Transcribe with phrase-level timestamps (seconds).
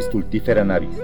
[0.00, 0.96] Stultifera navis.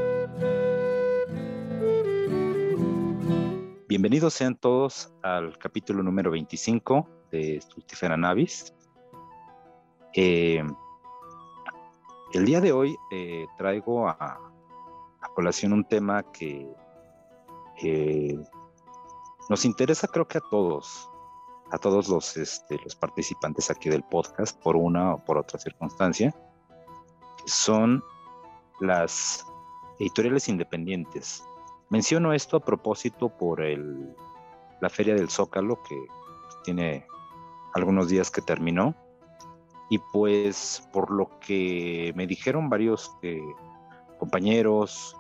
[3.87, 8.73] Bienvenidos sean todos al capítulo número 25 de Stultifera navis.
[10.15, 10.63] Eh,
[12.33, 14.41] el día de hoy eh, traigo a,
[15.35, 16.67] colación un tema que
[19.51, 21.11] nos interesa creo que a todos,
[21.71, 26.35] a todos este, los participantes aquí del podcast por una o por otra circunstancia,
[27.45, 28.03] son
[28.81, 29.47] las
[29.99, 31.45] editoriales independientes.
[31.89, 34.15] Menciono esto a propósito por el,
[34.81, 35.97] la Feria del Zócalo, que
[36.65, 37.07] tiene
[37.75, 38.95] algunos días que terminó,
[39.89, 43.41] y pues por lo que me dijeron varios eh,
[44.19, 45.17] compañeros,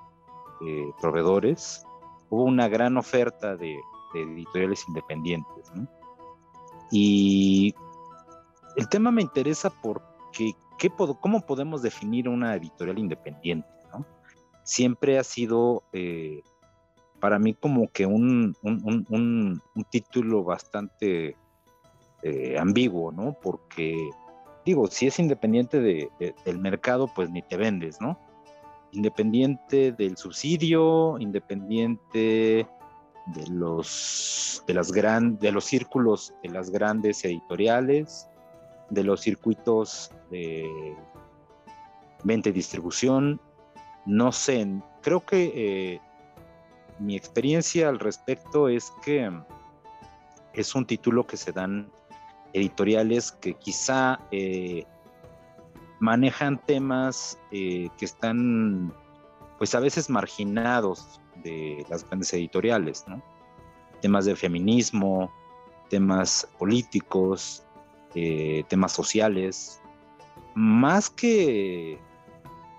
[0.67, 1.85] eh, proveedores,
[2.31, 3.79] hubo una gran oferta de,
[4.15, 5.71] editoriales independientes.
[6.91, 7.75] Y
[8.77, 13.69] el tema me interesa porque ¿qué, ¿cómo podemos definir una editorial independiente?
[14.63, 16.43] Siempre ha sido eh,
[17.21, 18.55] para mí como que un,
[19.91, 21.37] título bastante
[22.23, 23.37] eh, ambiguo, ¿no?
[23.41, 24.11] Porque
[24.65, 28.19] digo, si es independiente del mercado, pues ni te vendes, ¿no?
[28.93, 32.67] Independiente del subsidio, independiente
[33.27, 38.29] de los de los círculos de las grandes editoriales,
[38.91, 40.97] de los circuitos de
[42.25, 43.41] venta y distribución.
[44.05, 44.67] No sé,
[45.03, 46.01] creo que eh,
[46.99, 49.31] mi experiencia al respecto es que
[50.53, 51.91] es un título que se dan
[52.53, 54.87] editoriales que quizá eh,
[56.01, 58.95] manejan temas eh, que están
[59.59, 63.23] pues a veces marginados de las grandes editoriales, ¿no?
[64.01, 65.31] Temas de feminismo,
[65.89, 67.66] temas políticos,
[68.19, 69.79] eh, temas sociales,
[70.55, 71.99] más que, eh,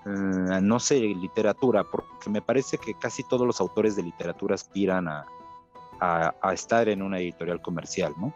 [0.03, 5.27] no sé, literatura, porque me parece que casi todos los autores de literatura aspiran a,
[6.51, 8.34] estar en una editorial comercial, ¿no?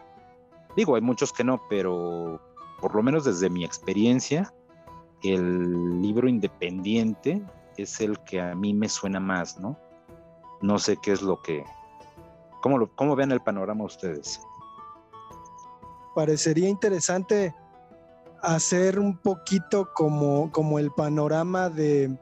[0.76, 2.40] Digo, hay muchos que no, pero
[2.80, 4.54] por lo menos desde mi experiencia,
[5.24, 7.42] el libro independiente
[7.78, 9.76] es el que a mí me suena más, ¿no?
[10.62, 11.64] No sé qué es lo que...
[12.62, 14.40] ¿Cómo, lo, cómo ven el panorama ustedes?
[16.16, 17.56] Parecería interesante
[18.42, 22.18] hacer un poquito como, como el panorama de,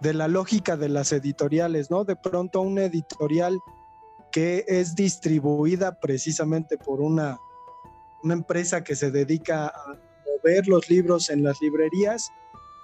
[0.00, 2.04] de la lógica de las editoriales, ¿no?
[2.04, 3.60] De pronto una editorial
[4.32, 7.38] que es distribuida precisamente por una,
[8.22, 12.30] una empresa que se dedica a mover los libros en las librerías,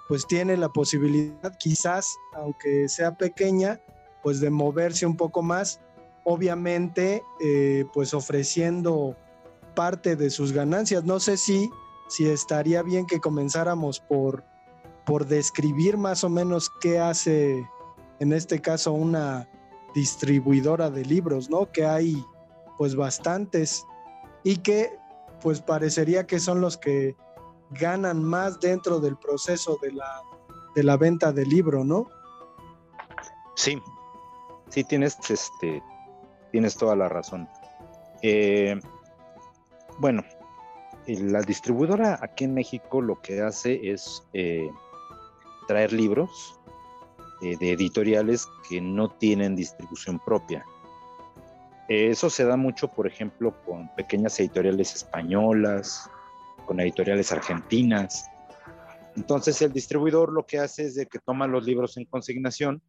[0.07, 3.81] pues tiene la posibilidad quizás, aunque sea pequeña,
[4.23, 5.81] pues de moverse un poco más,
[6.23, 9.15] obviamente eh, pues ofreciendo
[9.77, 11.03] parte de sus ganancias.
[11.03, 11.69] No sé si,
[12.07, 14.43] si estaría bien que comenzáramos por,
[15.05, 17.63] por describir más o menos qué hace
[18.19, 19.47] en este caso una
[19.93, 21.71] distribuidora de libros, ¿no?
[21.71, 22.25] Que hay
[22.79, 23.85] pues bastantes
[24.43, 24.97] y que
[25.43, 27.15] pues parecería que son los que
[27.69, 30.23] ganan más dentro del proceso de la,
[30.73, 32.07] de la venta del libro, ¿no?
[33.55, 33.79] Sí,
[34.69, 35.83] sí, tienes, este,
[36.51, 37.47] tienes toda la razón.
[38.23, 38.79] Eh,
[39.99, 40.23] bueno,
[41.07, 44.69] la distribuidora aquí en México lo que hace es eh,
[45.67, 46.59] traer libros
[47.41, 50.65] eh, de editoriales que no tienen distribución propia.
[51.87, 56.09] Eso se da mucho, por ejemplo, con pequeñas editoriales españolas,
[56.65, 58.29] con editoriales argentinas.
[59.15, 62.81] Entonces el distribuidor lo que hace es de que toma los libros en consignación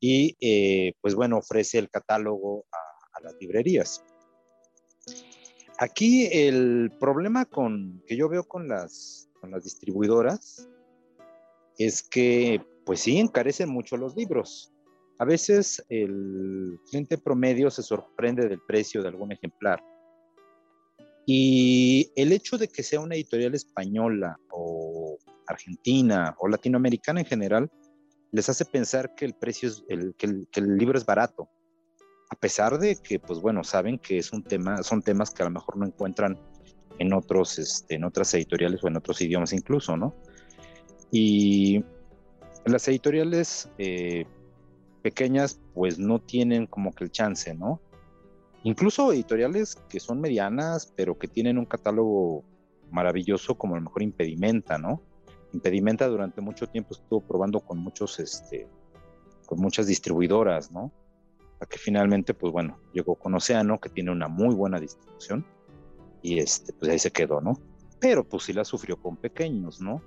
[0.00, 4.04] y eh, pues bueno, ofrece el catálogo a, las librerías.
[5.80, 9.30] Aquí el problema con, que yo veo con las,
[9.62, 10.68] distribuidoras
[11.78, 14.72] es que pues sí encarecen mucho los libros.
[15.20, 19.80] A veces el cliente promedio se sorprende del precio de algún ejemplar.
[21.24, 27.70] Y el hecho de que sea una editorial española o argentina o latinoamericana en general,
[28.32, 29.70] les hace pensar que el precio
[30.18, 31.48] que, el, libro es barato,
[32.30, 35.46] a pesar de que, pues bueno, saben que es un tema, son temas que a
[35.46, 36.38] lo mejor no encuentran
[36.98, 40.14] en otros, este, en otras editoriales o en otros idiomas incluso, ¿no?
[41.10, 41.84] Y
[42.66, 44.26] las editoriales eh,
[45.02, 47.80] pequeñas, pues no tienen como que el chance, ¿no?
[48.64, 52.44] Incluso editoriales que son medianas, pero que tienen un catálogo
[52.90, 55.00] maravilloso, como a lo mejor Impedimenta, ¿no?
[55.52, 58.66] Impedimenta durante mucho tiempo estuvo probando con muchos, este,
[59.46, 60.92] con muchas distribuidoras, ¿no?
[61.58, 65.44] Hasta que finalmente, pues bueno, llegó con Océano, que tiene una muy buena distribución,
[66.22, 67.58] y este, pues ahí se quedó, ¿no?
[67.98, 70.00] Pero pues sí la sufrió con pequeños, ¿no?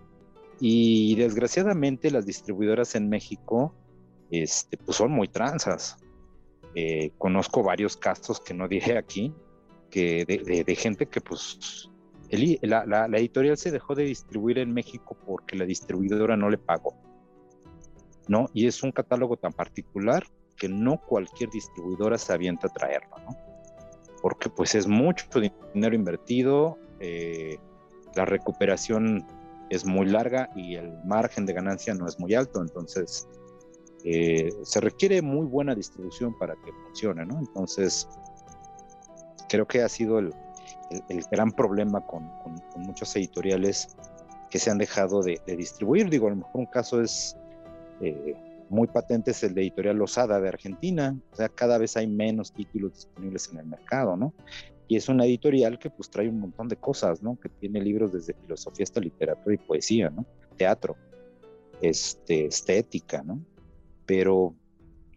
[0.62, 3.76] Y desgraciadamente las distribuidoras en México
[4.30, 5.98] este, pues son muy transas.
[6.74, 9.34] Eh, conozco varios casos que no dije aquí,
[9.90, 11.90] que de, gente que pues
[12.62, 16.96] la, la, editorial se dejó de distribuir en México porque la distribuidora no le pagó.
[18.30, 18.48] ¿no?
[18.54, 20.24] Y es un catálogo tan particular
[20.62, 23.36] que no cualquier distribuidora se avienta a traerlo, ¿no?
[24.22, 25.26] Porque pues es mucho
[25.74, 27.58] dinero invertido, eh,
[28.14, 29.26] la recuperación
[29.72, 33.28] es muy larga y el margen de ganancia no es muy alto, entonces
[34.04, 37.40] eh, se requiere muy buena distribución para que funcione, ¿no?
[37.40, 38.08] Entonces,
[39.50, 40.32] creo que ha sido el,
[41.32, 42.30] gran problema con,
[42.78, 43.98] muchos editoriales
[44.52, 46.08] que se han dejado de, distribuir.
[46.08, 47.36] Digo, a lo mejor un caso es
[48.02, 48.36] eh,
[48.72, 52.94] muy patente es el Editorial Losada de Argentina, o sea, cada vez hay menos títulos
[52.94, 54.34] disponibles en el mercado, ¿no?
[54.88, 57.38] Y es una editorial que pues trae un montón de cosas, ¿no?
[57.40, 60.26] Que tiene libros desde filosofía hasta literatura y poesía, ¿no?
[60.58, 60.96] Teatro,
[61.82, 63.40] este, estética, ¿no?
[64.06, 64.56] Pero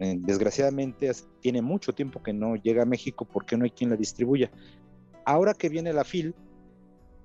[0.01, 1.11] eh, desgraciadamente
[1.41, 4.51] tiene mucho tiempo que no llega a México porque no hay quien la distribuya.
[5.25, 6.35] Ahora que viene la FIL,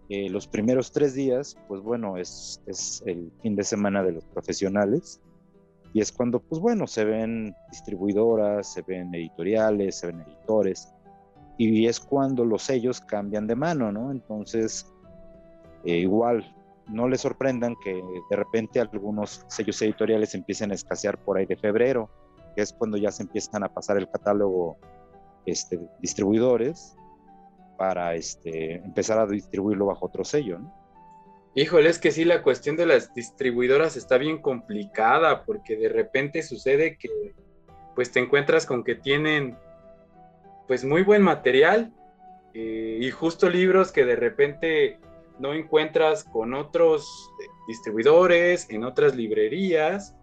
[0.10, 4.26] eh, los primeros tres días, pues bueno, es, es el fin de semana de los
[4.26, 5.22] profesionales
[5.94, 10.94] y es cuando, pues bueno, se ven distribuidoras, se ven editoriales, se ven editores,
[11.58, 14.12] y es cuando los sellos cambian de mano, ¿no?
[14.12, 14.88] Entonces,
[15.84, 16.56] eh, igual,
[16.88, 21.58] no les sorprendan que de repente algunos sellos editoriales empiecen a escasear por ahí de
[21.58, 22.10] febrero,
[22.56, 24.78] que es cuando ya se empiezan a pasar el catálogo
[25.46, 26.96] este, distribuidores
[27.78, 30.79] para este, empezar a distribuirlo bajo otro sello, ¿no?
[31.56, 36.44] Híjole, es que sí, la cuestión de las distribuidoras está bien complicada porque de repente
[36.44, 37.10] sucede que
[37.96, 39.58] pues te encuentras con que tienen
[40.68, 41.92] pues muy buen material
[42.54, 45.00] eh, y justo libros que de repente
[45.40, 47.32] no encuentras con otros
[47.68, 50.16] distribuidores, en otras librerías,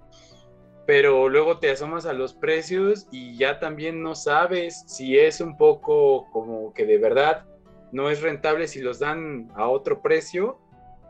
[0.86, 5.56] pero luego te asomas a los precios y ya también no sabes si es un
[5.56, 7.44] poco como que de verdad
[7.90, 10.60] no es rentable si los dan a otro precio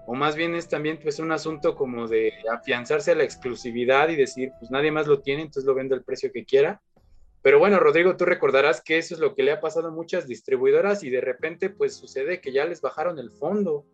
[0.06, 4.16] o más bien es también pues un asunto como de afianzarse a la exclusividad y
[4.16, 6.80] decir, pues nadie más lo tiene, entonces lo vendo al precio que quiera.
[7.42, 10.26] Pero bueno, Rodrigo, tú recordarás que eso es lo que le ha pasado a muchas
[10.26, 13.84] distribuidoras y de repente pues sucede que ya les bajaron el fondo,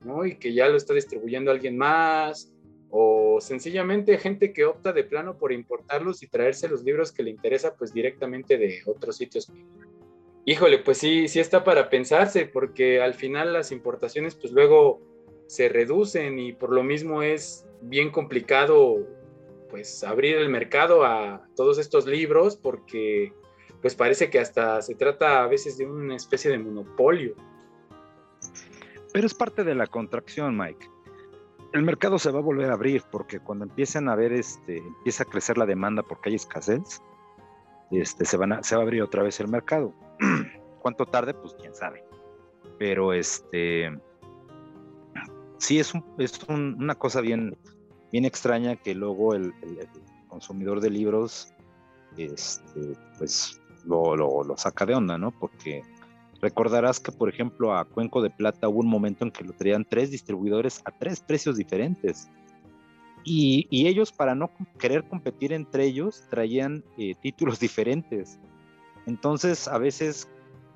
[0.00, 0.24] ¿no?
[0.24, 2.52] Y que ya lo está distribuyendo alguien más,
[2.94, 7.30] o sencillamente gente que opta de plano por importarlos y traerse los libros que le
[7.30, 9.50] interesa pues directamente de otros sitios.
[10.44, 15.11] Híjole, pues sí, sí está para pensarse, porque al final las importaciones pues luego
[15.52, 19.06] se reducen y por lo mismo es bien complicado
[19.68, 23.34] pues abrir el mercado a todos estos libros porque
[23.82, 27.34] pues parece que hasta se trata a veces de una especie de monopolio.
[29.12, 30.88] Pero es parte de la contracción, Mike.
[31.74, 35.24] El mercado se va a volver a abrir porque cuando empiecen a ver, este, empieza
[35.24, 37.02] a crecer la demanda porque hay escasez,
[37.90, 39.92] este, se, se va a abrir otra vez el mercado.
[40.80, 41.34] ¿Cuánto tarde?
[41.34, 42.02] Pues quién sabe.
[42.78, 43.90] Pero este,
[45.62, 47.56] sí es, es una cosa bien,
[48.10, 49.52] bien extraña que luego el,
[50.28, 51.52] consumidor de libros
[52.16, 55.30] este, pues lo, lo, saca de onda, ¿no?
[55.30, 55.82] Porque
[56.40, 59.84] recordarás que, por ejemplo, a Cuenco de Plata hubo un momento en que lo traían
[59.88, 62.28] tres distribuidores a tres precios diferentes.
[63.24, 68.40] Y, y ellos, para no querer competir entre ellos, traían eh, títulos diferentes.
[69.06, 70.28] Entonces, a veces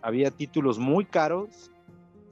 [0.03, 1.73] había títulos muy caros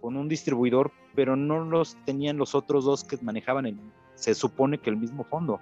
[0.00, 3.78] con un distribuidor pero no los tenían los otros dos que manejaban, el,
[4.14, 5.60] se supone que el mismo fondo.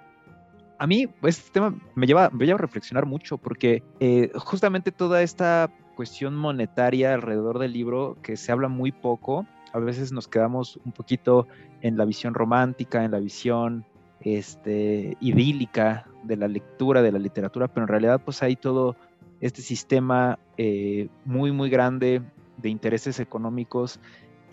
[0.79, 5.21] A mí este tema me lleva, me lleva a reflexionar mucho porque eh, justamente toda
[5.21, 10.79] esta cuestión monetaria alrededor del libro que se habla muy poco, a veces nos quedamos
[10.85, 11.47] un poquito
[11.81, 13.85] en la visión romántica, en la visión
[14.21, 18.95] este, idílica de la lectura, de la literatura, pero en realidad pues hay todo
[19.41, 22.21] este sistema eh, muy, muy grande
[22.57, 23.99] de intereses económicos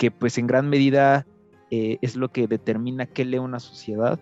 [0.01, 1.27] que pues en gran medida
[1.71, 4.19] eh, es lo que determina qué lee una sociedad.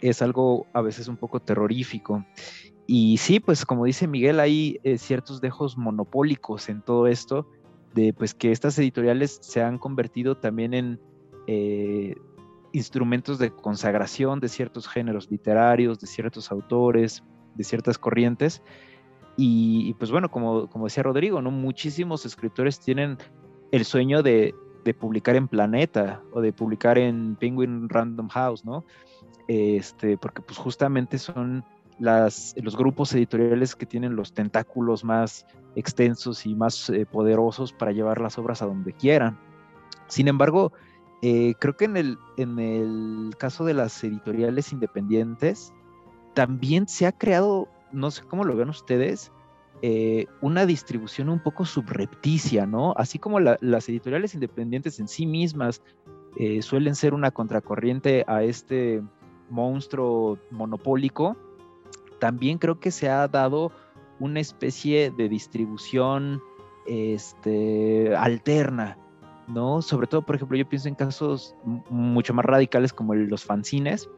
[0.00, 2.26] Es algo a veces un poco terrorífico.
[2.88, 7.48] Y sí, pues como dice Miguel, hay eh, ciertos dejos monopólicos en todo esto,
[7.94, 11.00] de pues que estas editoriales se han convertido también en
[11.46, 12.16] eh,
[12.72, 17.22] instrumentos de consagración de ciertos géneros literarios, de ciertos autores,
[17.54, 18.60] de ciertas corrientes.
[19.36, 21.52] Y, pues bueno, como, como decía Rodrigo, ¿no?
[21.52, 23.18] muchísimos escritores tienen
[23.70, 24.54] el sueño de,
[24.86, 28.84] de publicar en Planeta o de publicar en Penguin Random House, ¿no?
[29.48, 31.64] Este, porque pues justamente son
[31.98, 37.90] las, los grupos editoriales que tienen los tentáculos más extensos y más eh, poderosos para
[37.90, 39.36] llevar las obras a donde quieran.
[40.06, 40.72] Sin embargo,
[41.20, 45.72] eh, creo que en el, en el caso de las editoriales independientes,
[46.34, 49.32] también se ha creado, no sé cómo lo ven ustedes,
[49.82, 52.94] eh, una distribución un poco subrepticia, ¿no?
[52.96, 55.82] Así como las editoriales independientes en sí mismas
[56.38, 59.02] eh, suelen ser una contracorriente a este
[59.50, 61.36] monstruo monopólico,
[62.18, 63.70] también creo que se ha dado
[64.18, 66.40] una especie de distribución
[66.86, 68.98] este, alterna,
[69.48, 69.82] ¿no?
[69.82, 74.08] Sobre todo, por ejemplo, yo pienso en casos mucho más radicales como los fanzines,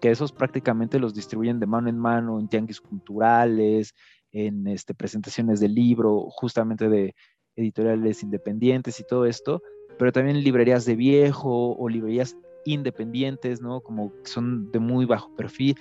[0.00, 3.94] que esos prácticamente los distribuyen de mano en mano en tianguis culturales,
[4.32, 7.14] en este, presentaciones de libro, justamente de
[7.56, 9.62] editoriales independientes y todo esto,
[9.98, 13.80] pero también librerías de viejo o librerías independientes, ¿no?
[13.80, 15.76] Como son de muy bajo perfil.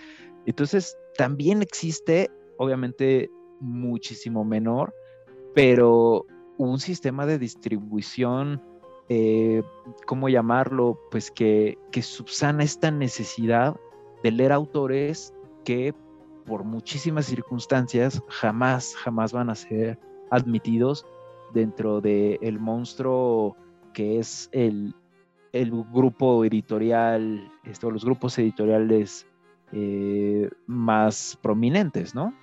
[0.46, 4.94] Entonces, también existe, obviamente, muchísimo menor,
[5.54, 6.25] pero
[6.58, 8.62] un sistema de distribución,
[9.10, 9.62] eh,
[10.06, 11.00] ¿cómo llamarlo?
[11.12, 13.75] Pues que, que subsana esta necesidad
[14.24, 15.94] de leer autores que
[16.48, 20.00] por muchísimas circunstancias jamás, jamás van a ser
[20.32, 21.06] admitidos
[21.54, 23.56] dentro del el monstruo
[23.94, 24.94] que es el,
[25.92, 29.25] grupo editorial, esto, los grupos editoriales
[29.72, 32.34] eh, más prominentes, ¿no?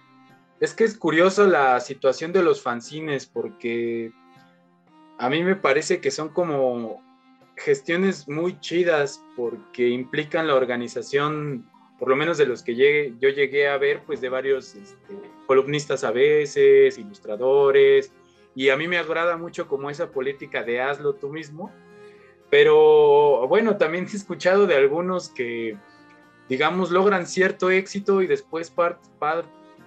[0.61, 4.13] Es que es curioso la situación de los fanzines porque
[5.19, 7.03] a mí me parece que son como
[7.57, 11.71] gestiones muy chidas porque implican la organización
[12.05, 15.15] por lo menos de los que llegué, yo llegué a ver, pues de varios este,
[15.47, 18.13] columnistas a veces, ilustradores,
[18.55, 21.73] y a mí me agrada mucho como esa política de hazlo tú mismo,
[22.51, 25.79] pero bueno, también he escuchado de algunos que,
[26.47, 28.71] digamos, logran cierto éxito y después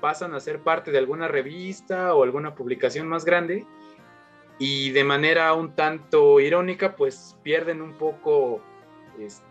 [0.01, 3.63] pasan a ser parte de alguna revista o alguna publicación más grande
[4.57, 8.59] y de manera un tanto irónica, pues pierden un poco
[9.19, 9.46] este,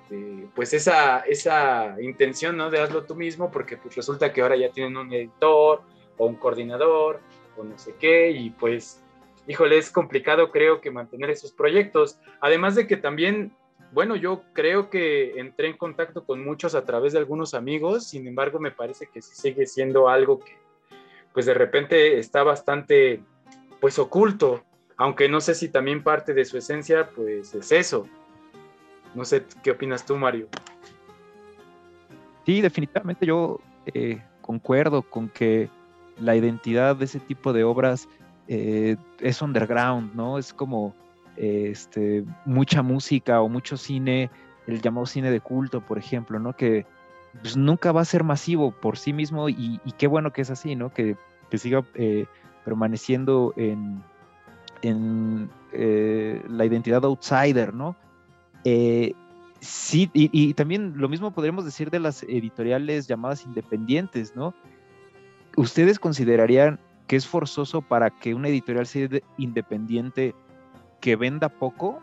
[0.54, 2.70] pues esa, esa intención, ¿no?
[2.70, 5.82] De hazlo tú mismo, porque pues resulta que ahora ya tienen un editor
[6.16, 7.20] o un coordinador
[7.56, 9.02] o no sé qué, y pues,
[9.46, 12.18] híjole, es complicado creo que mantener esos proyectos.
[12.40, 13.52] Además de que también,
[13.92, 18.26] bueno, yo creo que entré en contacto con muchos a través de algunos amigos, sin
[18.26, 20.56] embargo, me parece que sigue siendo algo que,
[21.32, 23.20] pues de repente está bastante,
[23.80, 24.62] pues oculto,
[24.96, 28.08] aunque no sé si también parte de su esencia, pues es eso,
[29.16, 30.46] no sé, ¿qué opinas tú, Mario?
[32.44, 35.70] Sí, definitivamente yo eh, concuerdo con que
[36.18, 38.08] la identidad de ese tipo de obras
[38.46, 40.38] eh, es underground, ¿no?
[40.38, 40.94] Es como
[41.36, 44.30] este, mucha música o mucho cine,
[44.66, 46.52] el llamado cine de culto, por ejemplo, ¿no?
[46.52, 46.86] Que
[47.40, 50.76] pues, nunca va a ser masivo por sí mismo y, qué bueno que es así,
[50.76, 50.92] ¿no?
[50.92, 51.16] Que,
[51.56, 52.26] siga eh,
[52.66, 54.02] permaneciendo en,
[54.82, 57.96] en la identidad outsider, ¿no?
[58.68, 59.12] Eh,
[59.60, 64.54] sí, y, también lo mismo podríamos decir de las editoriales llamadas independientes, ¿no?
[65.56, 69.08] ¿Ustedes considerarían que es forzoso para que una editorial sea
[69.38, 70.34] independiente
[71.00, 72.00] que venda poco?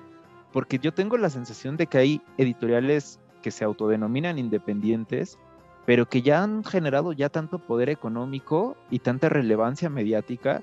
[0.53, 5.37] Porque yo tengo la sensación de que hay editoriales que se autodenominan independientes,
[5.85, 10.61] pero que ya han generado ya tanto poder económico y tanta relevancia mediática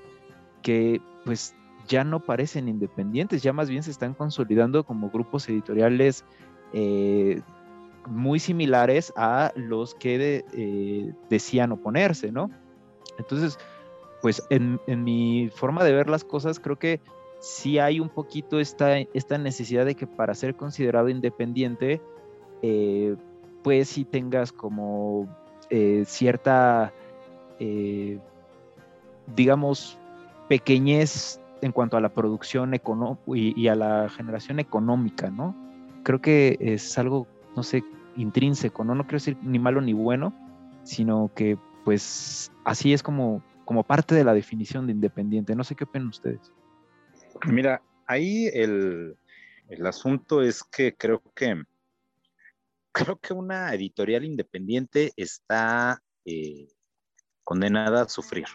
[0.63, 1.53] que pues
[1.91, 6.23] ya no parecen independientes, ya más bien se están consolidando como grupos editoriales
[6.71, 7.41] eh,
[8.07, 12.49] muy similares a los que eh, decían oponerse, ¿no?
[13.19, 13.59] Entonces,
[14.21, 17.01] pues en, mi forma de ver las cosas, creo que
[17.41, 22.01] sí hay un poquito esta, esta necesidad de que para ser considerado independiente,
[22.61, 23.17] eh,
[23.63, 25.27] pues sí tengas como
[26.05, 26.91] cierta,
[29.35, 29.97] digamos,
[30.49, 32.81] pequeñez en cuanto a la producción y,
[33.61, 35.55] y, a la generación económica, ¿no?
[36.03, 37.83] Creo que es algo, no sé,
[38.17, 38.95] intrínseco, ¿no?
[38.95, 40.33] No quiero decir ni malo ni bueno,
[40.83, 45.55] sino que pues así es como, como parte de la definición de independiente.
[45.55, 46.51] No sé qué opinan ustedes.
[47.45, 49.15] Mira, ahí el,
[49.69, 51.63] el asunto es que creo que
[52.91, 56.67] creo que una editorial independiente está eh,
[57.43, 58.45] condenada a sufrir.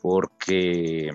[0.00, 1.12] Porque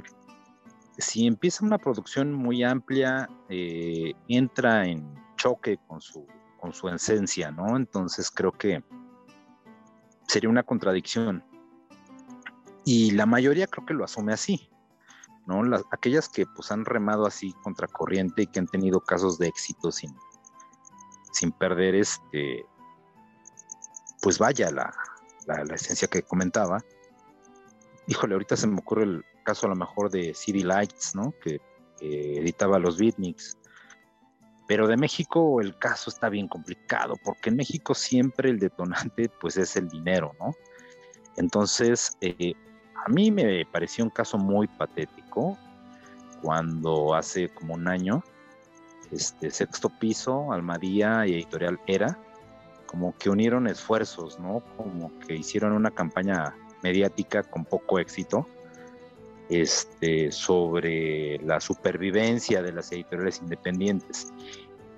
[0.98, 6.26] si empieza una producción muy amplia, eh, entra en choque con su,
[6.60, 7.78] con su esencia, ¿no?
[7.78, 8.84] Entonces creo que
[10.28, 11.44] sería una contradicción.
[12.84, 14.70] Y la mayoría creo que lo asume así,
[15.46, 15.64] ¿no?
[15.64, 19.92] Las, aquellas que pues han remado así contracorriente y que han tenido casos de éxito
[19.92, 20.16] sin,
[21.32, 22.66] sin perder este,
[24.22, 24.94] pues vaya la,
[25.46, 26.80] la, la esencia que comentaba.
[28.08, 31.34] Híjole, ahorita se me ocurre el, caso a lo mejor de CD Lights, ¿no?
[31.42, 31.62] Que,
[32.00, 33.58] editaba los beatniks.
[34.68, 39.58] Pero de México el caso está bien complicado, porque en México siempre el detonante pues
[39.58, 40.52] es el dinero, ¿no?
[41.38, 42.54] Entonces, eh,
[43.04, 45.58] a mí me pareció un caso muy patético
[46.44, 48.24] cuando hace como un año,
[49.10, 52.20] este sexto piso, Almadía y Editorial Era,
[52.86, 54.62] como que unieron esfuerzos, ¿no?
[54.76, 58.46] Como que hicieron una campaña mediática con poco éxito
[59.50, 64.34] este, sobre la supervivencia de las editoriales independientes.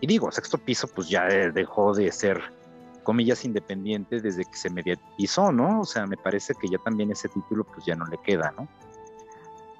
[0.01, 2.41] Y digo, sexto piso pues ya dejó de ser,
[3.03, 5.81] comillas, independiente desde que se mediatizó, ¿no?
[5.81, 8.67] O sea, me parece que ya también ese título pues ya no le queda, ¿no?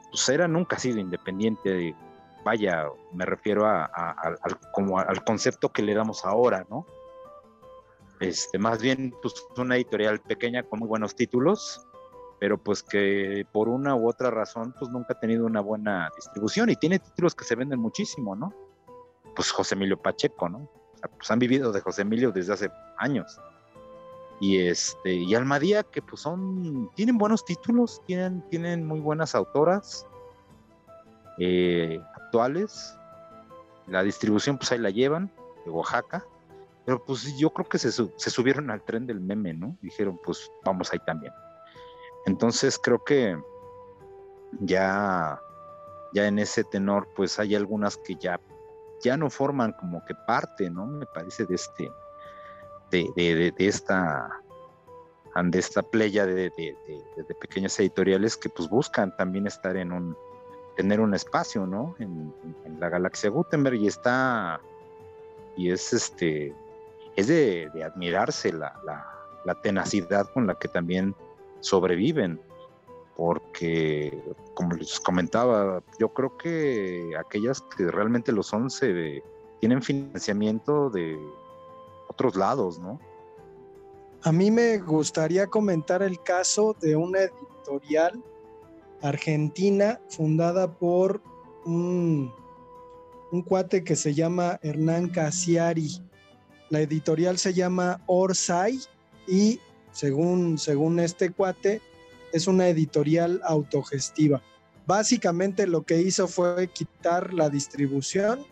[0.09, 1.95] Pues era nunca sido independiente,
[2.43, 6.85] vaya, me refiero a, al, como al concepto que le damos ahora, ¿no?
[8.19, 11.87] Este, más bien, pues una editorial pequeña con muy buenos títulos,
[12.39, 16.69] pero pues que por una u otra razón pues nunca ha tenido una buena distribución
[16.69, 18.53] y tiene títulos que se venden muchísimo, ¿no?
[19.35, 20.69] Pues José Emilio Pacheco, ¿no?
[21.07, 23.39] pues han vivido de José Emilio desde hace años.
[24.41, 30.05] Y este, y Almadía, que pues son, tienen buenos títulos, tienen, tienen muy buenas autoras
[31.39, 32.97] eh, actuales.
[33.87, 35.31] La distribución, pues ahí la llevan,
[35.65, 36.25] de Oaxaca.
[36.85, 39.77] Pero pues yo creo que se subieron al tren del meme, ¿no?
[39.81, 41.33] Dijeron, pues vamos ahí también.
[42.25, 43.41] Entonces creo que
[44.59, 45.41] ya,
[46.13, 48.39] ya en ese tenor, pues hay algunas que ya,
[49.01, 50.85] ya no forman como que parte, ¿no?
[50.85, 51.91] Me parece de este,
[52.91, 54.41] de, de, de, esta
[55.43, 56.51] de esta playa de,
[57.39, 60.17] pequeñas editoriales que pues buscan también estar en un,
[60.75, 61.95] tener un espacio, ¿no?
[61.99, 62.33] En,
[62.79, 64.61] la galaxia Gutenberg y está,
[65.57, 66.53] y es este,
[67.15, 68.79] es de, admirarse la,
[69.45, 71.15] la, tenacidad con la que también
[71.59, 72.39] sobreviven,
[73.15, 74.17] porque,
[74.53, 79.21] como les comentaba, yo creo que aquellas que realmente lo son se
[79.59, 81.19] tienen financiamiento de
[82.07, 82.99] otros lados, ¿no?
[84.21, 88.21] A mí me gustaría comentar el caso de una editorial
[89.01, 91.21] argentina fundada por
[91.65, 92.33] un,
[93.31, 96.01] un cuate que se llama Hernán Casiari.
[96.69, 98.79] La editorial se llama Orsay
[99.27, 99.59] y
[99.99, 101.81] según, según este cuate,
[102.31, 104.41] es una editorial autogestiva.
[104.87, 108.45] Básicamente lo que hizo fue quitar la distribución,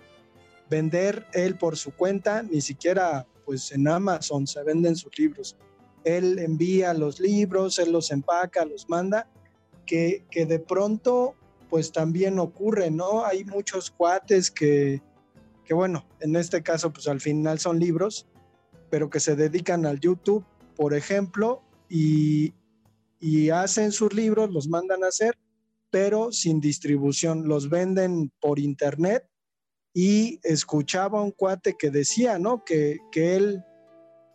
[0.70, 5.56] vender él por su cuenta, ni siquiera pues en Amazon se venden sus libros.
[6.04, 9.30] Él envía los libros, él los empaca, los manda,
[9.86, 11.34] que, que de pronto
[11.70, 13.24] pues también ocurre, ¿no?
[13.24, 15.02] Hay muchos cuates que,
[15.64, 18.28] que bueno, en este caso pues al final son libros,
[18.90, 20.46] pero que se dedican al YouTube
[20.78, 22.54] por ejemplo, y,
[23.52, 25.38] hacen sus libros, los mandan a hacer,
[25.90, 29.28] pero sin distribución, los venden por internet
[29.94, 32.63] y escuchaba un cuate que decía, ¿no?
[32.63, 33.63] Que, que él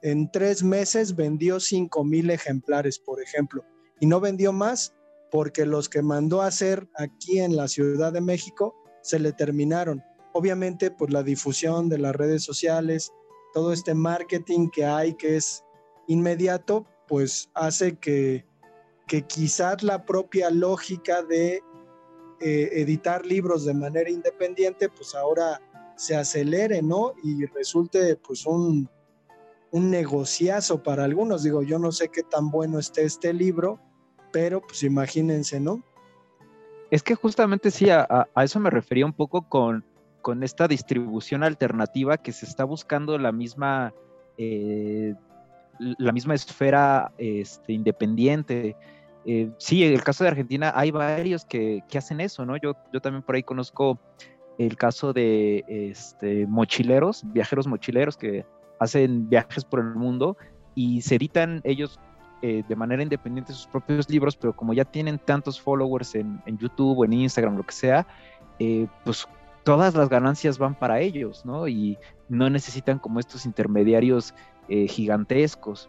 [0.03, 3.65] en tres meses vendió cinco mil ejemplares, por ejemplo,
[4.01, 4.95] y no vendió más
[5.31, 10.03] porque los que mandó a hacer aquí en la Ciudad de México se le terminaron.
[10.35, 13.13] Obviamente, por la difusión de las redes sociales,
[13.55, 15.65] todo este marketing que hay, que es
[16.07, 18.45] inmediato, pues hace que,
[19.07, 21.63] que quizás la propia lógica de
[22.41, 25.61] eh, editar libros de manera independiente, pues ahora
[25.97, 27.13] se acelere, ¿no?
[27.23, 28.89] Y resulte pues un,
[29.71, 31.43] un negociazo para algunos.
[31.43, 33.81] Digo, yo no sé qué tan bueno esté este libro,
[34.33, 35.83] pero pues imagínense, ¿no?
[36.91, 39.85] Es que justamente sí, a, eso me refería un poco con,
[40.21, 43.95] con, esta distribución alternativa que se está buscando la misma
[44.37, 45.15] eh,
[45.99, 48.77] la misma esfera este, independiente.
[49.25, 52.57] Eh, sí, en el caso de Argentina hay varios que, hacen eso, ¿no?
[52.57, 53.99] Yo, yo también por ahí conozco
[54.59, 58.45] el caso de este, mochileros, viajeros mochileros que
[58.79, 60.37] hacen viajes por el mundo
[60.75, 61.99] y se editan ellos
[62.43, 66.99] eh, de manera independiente sus propios libros, pero como ya tienen tantos followers en, YouTube
[66.99, 68.07] o en Instagram, lo que sea,
[68.59, 69.29] eh, pues
[69.63, 71.69] todas las ganancias van para ellos, ¿no?
[71.69, 74.35] Y no necesitan como estos intermediarios
[74.69, 75.89] eh, gigantescos.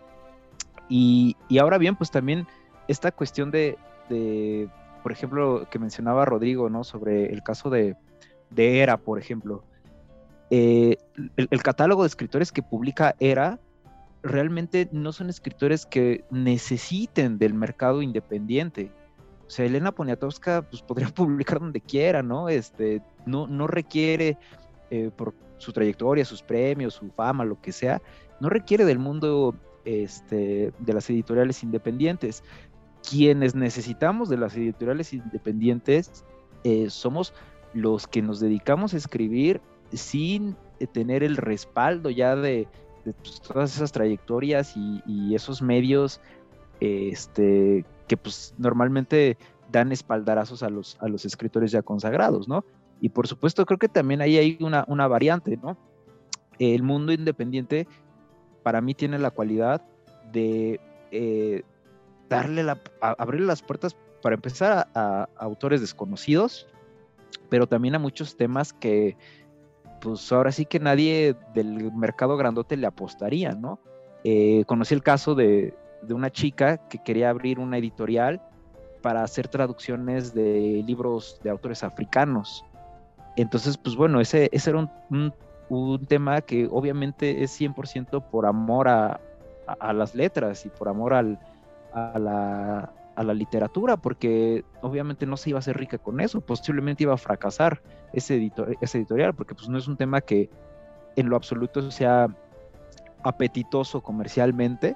[0.89, 2.47] Y, ahora bien, pues también
[2.87, 3.77] esta cuestión de,
[5.01, 6.83] por ejemplo, que mencionaba Rodrigo, ¿no?
[6.83, 7.95] Sobre el caso de,
[8.55, 9.63] ERA, por ejemplo.
[10.49, 10.97] Eh,
[11.37, 13.59] el, catálogo de escritores que publica ERA
[14.21, 18.91] realmente no son escritores que necesiten del mercado independiente.
[19.47, 22.49] O sea, Elena Poniatowska pues, podría publicar donde quiera, ¿no?
[22.49, 24.37] Este, no, no requiere,
[24.91, 28.01] eh, por su trayectoria, sus premios, su fama, lo que sea,
[28.43, 32.43] no requiere del mundo este, de las editoriales independientes.
[33.09, 36.25] Quienes necesitamos de las editoriales independientes
[36.65, 37.33] eh, somos
[37.73, 39.61] los que nos dedicamos a escribir
[39.93, 40.57] sin
[40.91, 42.67] tener el respaldo ya de,
[43.05, 46.19] pues, todas esas trayectorias y, esos medios
[46.81, 49.37] este, que pues normalmente
[49.71, 52.65] dan espaldarazos a los, a los escritores ya consagrados, ¿no?
[52.99, 55.77] Y por supuesto creo que también ahí hay una, una variante, ¿no?
[56.59, 57.87] El mundo independiente
[58.63, 59.81] para mí tiene la cualidad
[60.31, 60.79] de
[61.11, 61.63] eh,
[62.29, 62.65] darle
[63.01, 66.67] abrir las puertas para empezar a, autores desconocidos,
[67.49, 69.17] pero también a muchos temas que,
[70.01, 73.79] pues ahora sí que nadie del mercado grandote le apostaría, ¿no?
[74.23, 75.75] Eh, conocí el caso de,
[76.09, 78.41] una chica que quería abrir una editorial
[79.01, 82.65] para hacer traducciones de libros de autores africanos.
[83.37, 85.33] Entonces, pues bueno, ese, ese era un, un,
[86.07, 89.19] tema que obviamente es 100% por amor a,
[89.67, 91.39] a, las letras y por amor al,
[91.93, 96.41] a la, a la literatura, porque obviamente no se iba a hacer rica con eso,
[96.41, 100.49] posiblemente iba a fracasar ese, editor, ese editorial, porque pues no es un tema que
[101.15, 102.27] en lo absoluto sea
[103.23, 104.95] apetitoso comercialmente,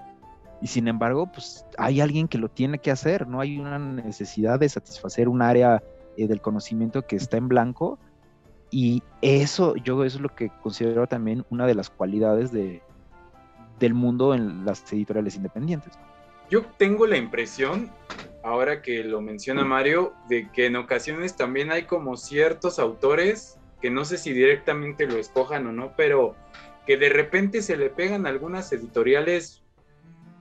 [0.62, 4.60] y sin embargo, pues hay alguien que lo tiene que hacer, no hay una necesidad
[4.60, 5.84] de satisfacer un área
[6.17, 7.99] eh, del conocimiento que está en blanco,
[8.69, 12.82] y eso, yo eso es lo que considero también una de las cualidades de,
[13.80, 15.93] del mundo en las editoriales independientes.
[16.49, 17.91] Yo tengo la impresión,
[18.43, 23.89] ahora que lo menciona Mario, de que en ocasiones también hay como ciertos autores que
[23.91, 26.36] no sé si directamente lo escojan o no, pero
[26.86, 29.62] que de repente se le pegan algunas editoriales,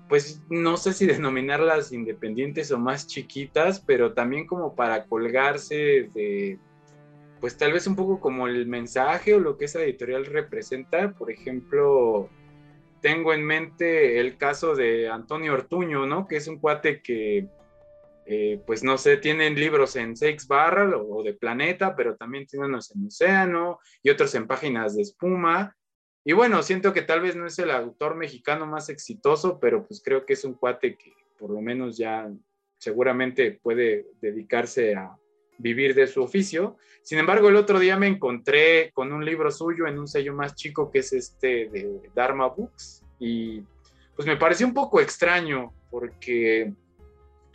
[0.08, 6.58] pues no sé si denominarlas independientes o más chiquitas, pero también como para colgarse de,
[7.46, 11.12] pues tal vez un poco como el mensaje o lo que esa editorial representa.
[11.12, 12.28] Por ejemplo,
[13.00, 16.26] tengo en mente el caso de Antonio Ortuño, ¿no?
[16.26, 17.46] Que es un cuate que,
[18.24, 22.70] eh, pues no sé, tienen libros en Seix Barral o, de Planeta, pero también tienen
[22.70, 25.76] unos en Océano y otros en páginas de espuma.
[26.24, 30.02] Y bueno, siento que tal vez no es el autor mexicano más exitoso, pero pues
[30.04, 32.28] creo que es un cuate que por lo menos ya
[32.76, 35.16] seguramente puede dedicarse a,
[35.58, 36.76] vivir de su oficio.
[37.02, 40.54] Sin embargo, el otro día me encontré con un libro suyo en un sello más
[40.54, 43.62] chico que es este de Dharma Books y
[44.14, 46.72] pues me pareció un poco extraño porque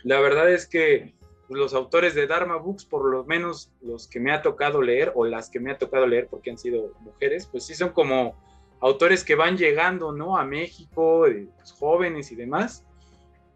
[0.02, 1.14] la verdad es que
[1.48, 5.26] los autores de Dharma Books, por lo menos los que me ha tocado leer o
[5.26, 8.34] las que me ha tocado leer porque han sido mujeres, pues sí son como
[8.80, 10.38] autores que van llegando, ¿no?
[10.38, 12.84] A México, pues, jóvenes y demás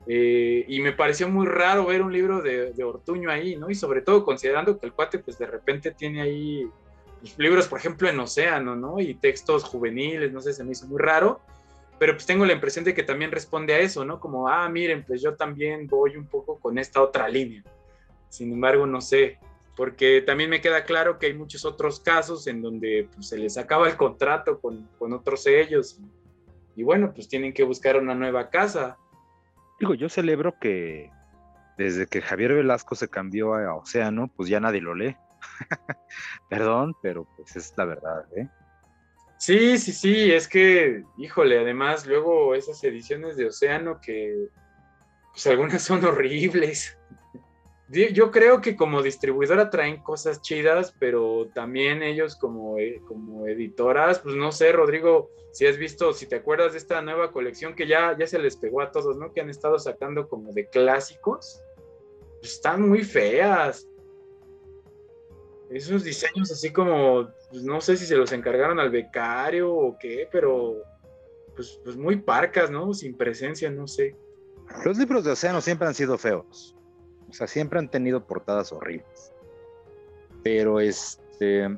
[0.09, 3.71] eh, y me pareció muy raro ver un libro de, Ortuño ahí, ¿no?
[3.71, 6.71] Y sobre todo considerando que el cuate, pues de repente tiene ahí
[7.21, 9.01] pues, libros, por ejemplo, en Océano, ¿no?
[9.01, 11.41] Y textos juveniles, no sé, se me hizo muy raro.
[11.99, 14.21] Pero pues tengo la impresión de que también responde a eso, ¿no?
[14.21, 17.65] Como, ah, miren, pues yo también voy un poco con esta otra línea.
[18.29, 19.39] Sin embargo, no sé,
[19.75, 23.57] porque también me queda claro que hay muchos otros casos en donde pues, se les
[23.57, 25.99] acaba el contrato con, con otros sellos
[26.77, 28.99] y bueno, pues tienen que buscar una nueva casa
[29.79, 31.11] Digo, yo celebro que
[31.77, 35.17] desde que Javier Velasco se cambió a Océano, pues ya nadie lo lee.
[36.49, 38.49] Perdón, pero pues es la verdad, ¿eh?
[39.39, 44.49] Sí, sí, sí, es que, híjole, además luego esas ediciones de Océano que,
[45.33, 46.97] pues algunas son horribles
[47.89, 54.19] yo creo que como distribuidora traen cosas chidas, pero también ellos como, eh, como editoras,
[54.19, 57.87] pues no sé, Rodrigo, si has visto, si te acuerdas de esta nueva colección que
[57.87, 59.33] ya, ya se les pegó a todos, ¿no?
[59.33, 61.63] Que han estado sacando como de clásicos,
[62.41, 63.89] pues están muy feas.
[65.71, 70.29] Esos diseños así como, pues no sé si se los encargaron al becario o qué,
[70.31, 70.83] pero
[71.55, 72.93] pues, pues muy parcas, ¿no?
[72.93, 74.17] Sin presencia, no sé.
[74.85, 76.76] Los libros de Océano siempre han sido feos.
[77.29, 79.33] O sea, siempre han tenido portadas horribles.
[80.43, 81.77] Pero este,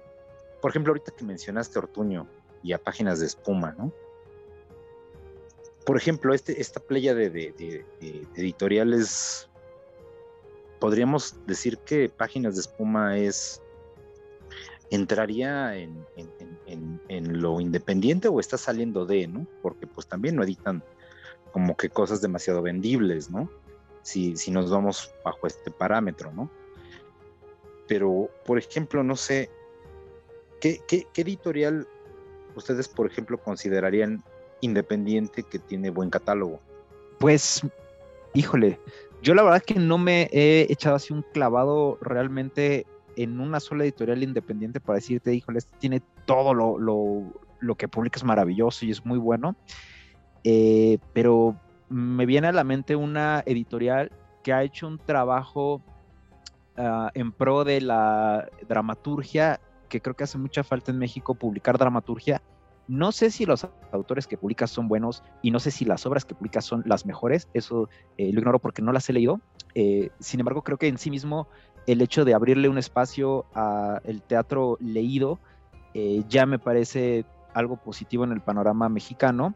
[0.61, 2.27] por ejemplo, ahorita que mencionaste Ortuño
[2.63, 3.93] y a páginas de espuma, ¿no?
[5.87, 7.85] Por ejemplo, este, esta playa de,
[8.37, 9.49] editoriales,
[10.81, 13.63] podríamos decir que páginas de espuma es
[14.91, 16.05] entraría en,
[16.67, 19.47] en, lo independiente o está saliendo de, ¿no?
[19.63, 20.83] Porque pues también no editan
[21.53, 23.51] como que cosas demasiado vendibles, ¿no?
[24.03, 26.51] Si, nos vamos bajo este parámetro, ¿no?
[27.87, 29.51] Pero, por ejemplo, no sé,
[30.61, 30.81] ¿qué,
[31.17, 31.87] editorial
[32.55, 34.23] ustedes, por ejemplo, considerarían
[34.61, 36.61] independiente que tiene buen catálogo?
[37.19, 37.63] Pues,
[38.35, 38.79] híjole,
[39.23, 43.85] yo la verdad que no me he echado así un clavado realmente en una sola
[43.85, 46.79] editorial independiente para decirte, híjole, este tiene todo lo,
[47.61, 49.57] lo, que publica es maravilloso y es muy bueno.
[50.45, 51.57] Eh, pero
[51.89, 55.83] me viene a la mente una editorial que ha hecho un trabajo
[56.77, 61.79] ah, en pro de la dramaturgia que creo que hace mucha falta en México publicar
[61.79, 62.43] dramaturgia.
[62.87, 66.25] No sé si los autores que publicas son buenos y no sé si las obras
[66.25, 69.41] que publicas son las mejores, eso eh, lo ignoro porque no las he leído.
[69.75, 71.49] Eh, sin embargo, creo que en sí mismo
[71.87, 75.39] el hecho de abrirle un espacio al teatro leído
[75.95, 77.25] eh, ya me parece
[77.55, 79.55] algo positivo en el panorama mexicano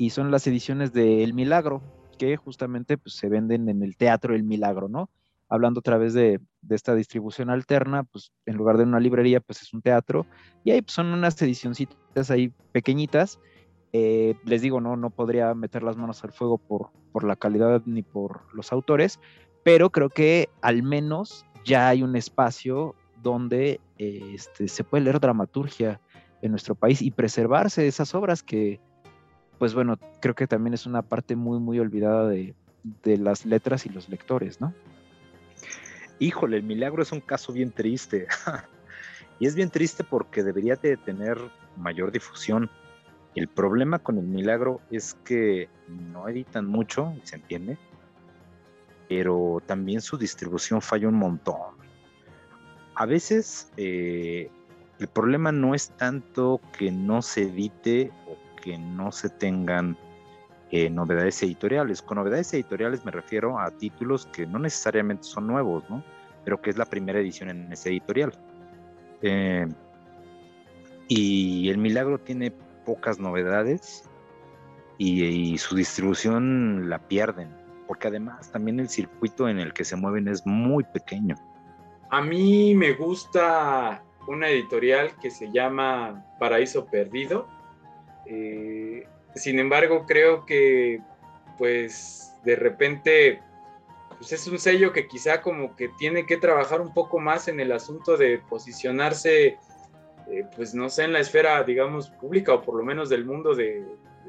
[0.00, 1.82] y son las ediciones de El Milagro,
[2.16, 5.10] que justamente pues, se venden en el Teatro El Milagro, ¿no?
[5.46, 9.74] Hablando otra vez de, esta distribución alterna, pues en lugar de una librería, pues es
[9.74, 10.24] un teatro,
[10.64, 13.40] y ahí pues, son unas edicioncitas ahí pequeñitas.
[13.92, 17.82] Eh, les digo, no, no podría meter las manos al fuego por, por la calidad
[17.84, 19.20] ni por los autores,
[19.64, 25.20] pero creo que al menos ya hay un espacio donde eh, este, se puede leer
[25.20, 26.00] dramaturgia
[26.40, 28.80] en nuestro país y preservarse esas obras que,
[29.60, 32.54] pues bueno, creo que también es una parte muy, muy olvidada de,
[33.04, 34.72] las letras y los lectores, ¿no?
[36.18, 38.26] Híjole, el milagro es un caso bien triste.
[39.38, 41.36] y es bien triste porque debería de tener
[41.76, 42.70] mayor difusión.
[43.34, 47.76] El problema con el milagro es que no editan mucho, se entiende,
[49.10, 51.76] pero también su distribución falla un montón.
[52.94, 54.50] A veces eh,
[54.98, 59.96] el problema no es tanto que no se edite o que no se tengan
[60.70, 62.00] eh, novedades editoriales.
[62.00, 66.04] Con novedades editoriales me refiero a títulos que no necesariamente son nuevos, ¿no?
[66.44, 68.32] Pero que es la primera edición en ese editorial.
[69.22, 69.66] Eh,
[71.08, 72.52] y El Milagro tiene
[72.86, 74.08] pocas novedades
[74.96, 77.48] y, su distribución la pierden,
[77.88, 81.34] porque además también el circuito en el que se mueven es muy pequeño.
[82.10, 87.48] A mí me gusta una editorial que se llama Paraíso Perdido
[88.30, 91.00] eh, sin embargo, creo que
[91.58, 93.40] pues de repente
[94.18, 97.58] pues es un sello que quizá como que tiene que trabajar un poco más en
[97.58, 99.58] el asunto de posicionarse,
[100.28, 103.54] eh, pues no sé, en la esfera, digamos, pública o por lo menos del mundo
[103.54, 103.84] de,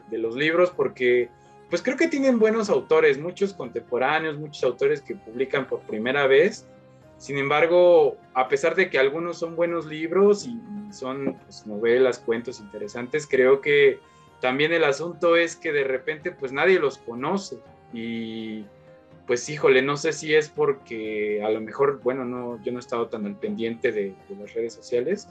[0.09, 1.29] de los libros, porque
[1.69, 6.67] pues creo que tienen buenos autores, muchos contemporáneos, muchos autores que publican por primera vez.
[7.21, 10.59] Sin embargo, a pesar de que algunos son buenos libros y
[10.91, 13.99] son pues, novelas, cuentos interesantes, creo que
[14.39, 17.59] también el asunto es que de repente pues nadie los conoce
[17.93, 18.65] y
[19.27, 22.81] pues híjole, no sé si es porque a lo mejor, bueno, no, yo no he
[22.81, 25.27] estado tan al pendiente de, las redes sociales,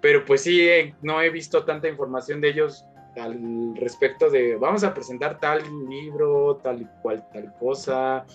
[0.00, 0.68] pero pues sí,
[1.02, 2.84] no he visto tanta información de ellos
[3.16, 8.26] al respecto de vamos a presentar tal libro, tal y cual, tal cosa.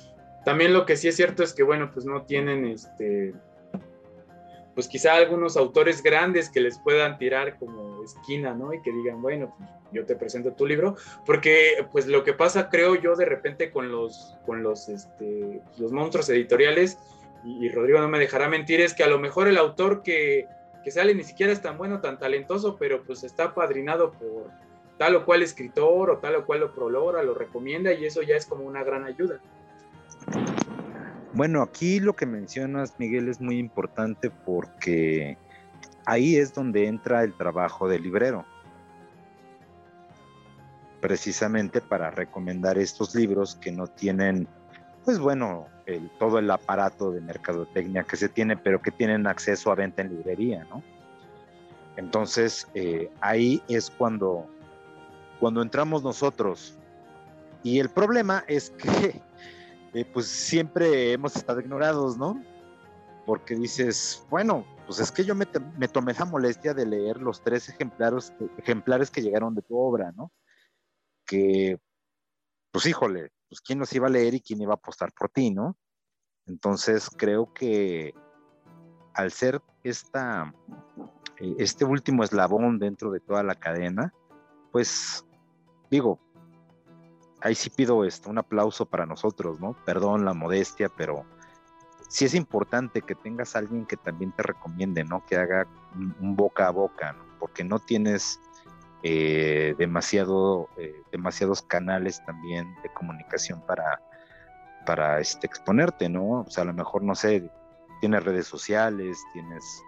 [0.46, 3.34] También lo que sí es cierto es que, bueno, pues no tienen este
[4.74, 8.74] pues quizá algunos autores grandes que les puedan tirar como esquina, ¿no?
[8.74, 12.70] Y que digan, bueno, pues yo te presento tu libro, porque pues lo que pasa
[12.70, 16.98] creo yo de repente con los, con los, este, los monstruos editoriales,
[17.46, 20.48] y, Rodrigo no me dejará mentir, es que a lo mejor el autor que,
[20.84, 24.50] que sale ni siquiera es tan bueno, tan talentoso, pero pues está padrinado por
[24.98, 28.38] tal o cual escritor o tal o cual lo prologra, lo recomienda y eso ya
[28.38, 29.42] es como una gran ayuda.
[31.34, 35.38] Bueno, aquí lo que mencionas, Miguel, es muy importante porque
[36.06, 38.46] ahí es donde entra el trabajo del librero.
[41.02, 44.48] Precisamente para recomendar estos libros que no tienen,
[45.04, 45.68] pues bueno,
[46.20, 50.10] todo el aparato de mercadotecnia que se tiene, pero que tienen acceso a venta en
[50.16, 50.84] librería, ¿no?
[51.98, 54.48] Entonces, eh, ahí es cuando,
[55.40, 56.78] cuando entramos nosotros.
[57.64, 59.22] Y el problema es que
[59.94, 62.44] eh, pues siempre hemos estado ignorados, ¿no?
[63.26, 67.70] Porque dices, bueno, pues es que yo me, tomé la molestia de leer los tres
[67.70, 70.32] ejemplares, que llegaron de tu obra, ¿no?
[71.26, 71.80] Que,
[72.72, 75.52] pues híjole, pues quién nos iba a leer y quién iba a apostar por ti,
[75.52, 75.78] ¿no?
[76.48, 78.14] Entonces creo que
[79.14, 84.14] al ser eh, este último eslabón dentro de toda la cadena,
[84.72, 85.24] pues
[85.90, 86.20] digo,
[87.44, 89.76] ahí sí pido esto, un aplauso para nosotros, ¿no?
[89.86, 91.26] Perdón la modestia, pero
[92.08, 95.26] sí es importante que tengas a alguien que también te recomiende, ¿no?
[95.26, 97.26] Que haga un, boca a boca, ¿no?
[97.40, 98.40] Porque no tienes
[99.04, 104.02] eh, demasiado, eh, demasiados canales también de comunicación para,
[104.86, 106.42] para este, exponerte, ¿no?
[106.42, 107.52] O sea, a lo mejor, no sé,
[108.00, 109.84] tienes redes sociales, tienes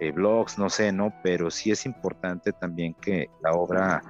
[0.00, 1.12] eh, blogs, no sé, ¿no?
[1.22, 4.00] Pero sí es importante también que la obra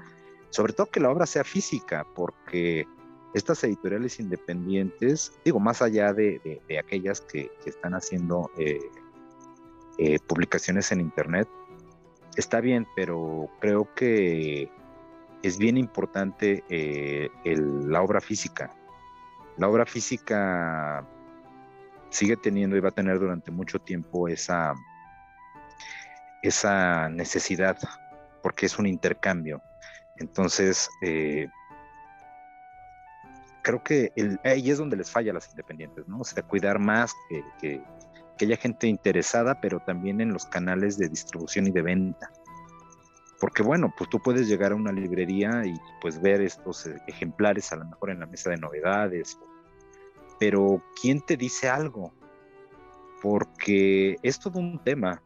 [0.51, 2.87] sobre todo que la obra sea física, porque
[3.35, 8.81] estas editoriales independientes, digo, más allá de, aquellas que, están haciendo eh,
[9.99, 11.49] eh, publicaciones en Internet,
[12.37, 14.71] está bien, pero creo que
[15.43, 18.75] es bien importante eh, la obra física.
[19.57, 21.07] La obra física
[22.11, 24.75] sigue teniendo y va a tener durante mucho tiempo esa,
[26.43, 27.77] esa necesidad,
[28.43, 29.61] porque es un intercambio.
[30.19, 31.49] Entonces, eh,
[33.63, 34.13] creo que
[34.45, 36.21] ahí es donde les falla a las independientes, ¿no?
[36.21, 37.15] O sea, cuidar más
[37.61, 37.83] que,
[38.41, 42.31] haya gente interesada, pero también en los canales de distribución y de venta.
[43.41, 47.77] Porque bueno, pues tú puedes llegar a una librería y pues ver estos ejemplares a
[47.77, 49.39] lo mejor en la mesa de novedades,
[50.41, 52.13] pero ¿quién te dice algo?
[53.21, 55.23] Porque es todo un tema.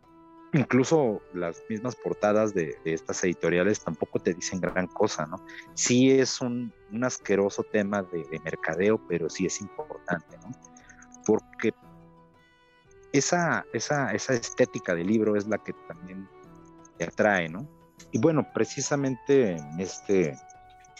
[0.54, 5.42] Incluso las mismas portadas de, estas editoriales tampoco te dicen gran cosa, ¿no?
[5.74, 10.52] Sí es un, asqueroso tema de, de, mercadeo, pero sí es importante, ¿no?
[11.24, 11.72] Porque
[13.12, 16.28] esa, esa, esa estética del libro es la que también
[16.98, 17.66] te atrae, ¿no?
[18.10, 20.36] Y bueno, precisamente en este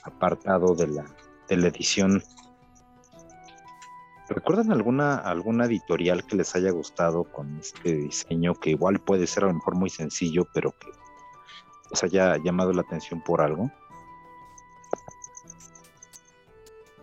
[0.05, 1.05] apartado de la,
[1.49, 2.23] de la edición,
[4.29, 9.45] ¿recuerdan alguna, alguna editorial que les haya gustado con este diseño que igual puede ser
[9.45, 10.89] a lo mejor muy sencillo, pero que
[11.91, 13.71] les haya llamado la atención por algo?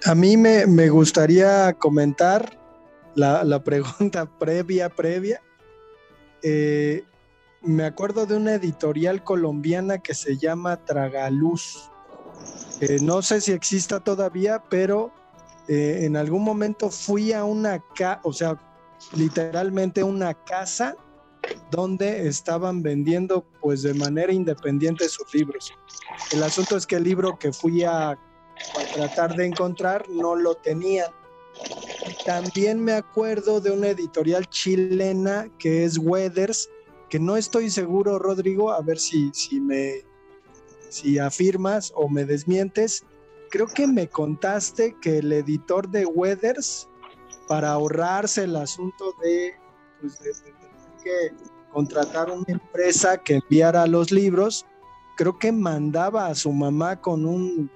[0.05, 2.57] A mí me, me gustaría comentar
[3.15, 5.41] la, pregunta previa, previa.
[6.41, 7.03] Eh,
[7.61, 11.91] me acuerdo de una editorial colombiana que se llama Tragaluz.
[13.01, 15.11] no sé si exista todavía, pero
[15.69, 18.57] eh, en algún momento fui a una casa, o sea,
[19.13, 20.95] literalmente una casa
[21.71, 25.71] donde estaban vendiendo pues de manera independiente sus libros.
[26.33, 28.17] El asunto es que el libro que fui a, a
[28.93, 31.07] tratar de encontrar no lo tenían
[32.25, 36.69] también me acuerdo de una editorial chilena que es Weathers,
[37.09, 40.03] que no estoy seguro, Rodrigo, a ver si, si me
[40.89, 43.03] si afirmas o me desmientes.
[43.49, 46.87] Creo que me contaste que el editor de Weathers,
[47.47, 49.53] para ahorrarse el asunto de,
[50.01, 50.19] pues
[51.03, 51.33] que
[51.71, 54.65] contratar una empresa que enviara los libros,
[55.17, 57.71] creo que mandaba a su mamá con un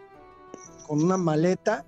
[0.88, 1.86] con una maleta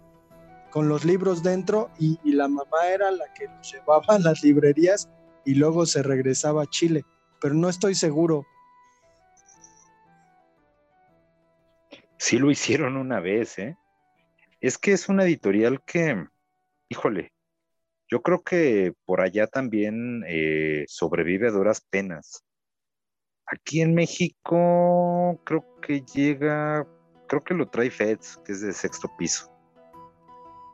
[0.75, 5.07] con los libros dentro y, la mamá era la que los llevaba a las librerías
[5.45, 7.05] y luego se regresaba a Chile,
[7.39, 8.45] pero no estoy seguro.
[12.17, 13.77] Sí lo hicieron una vez, ¿eh?
[14.61, 16.27] Es que es una editorial que,
[16.89, 17.33] híjole,
[18.07, 22.43] yo creo que por allá también eh, sobrevive a duras penas.
[23.47, 26.87] Aquí en México creo que llega,
[27.27, 29.51] creo que lo trae FEDS, que es de sexto piso.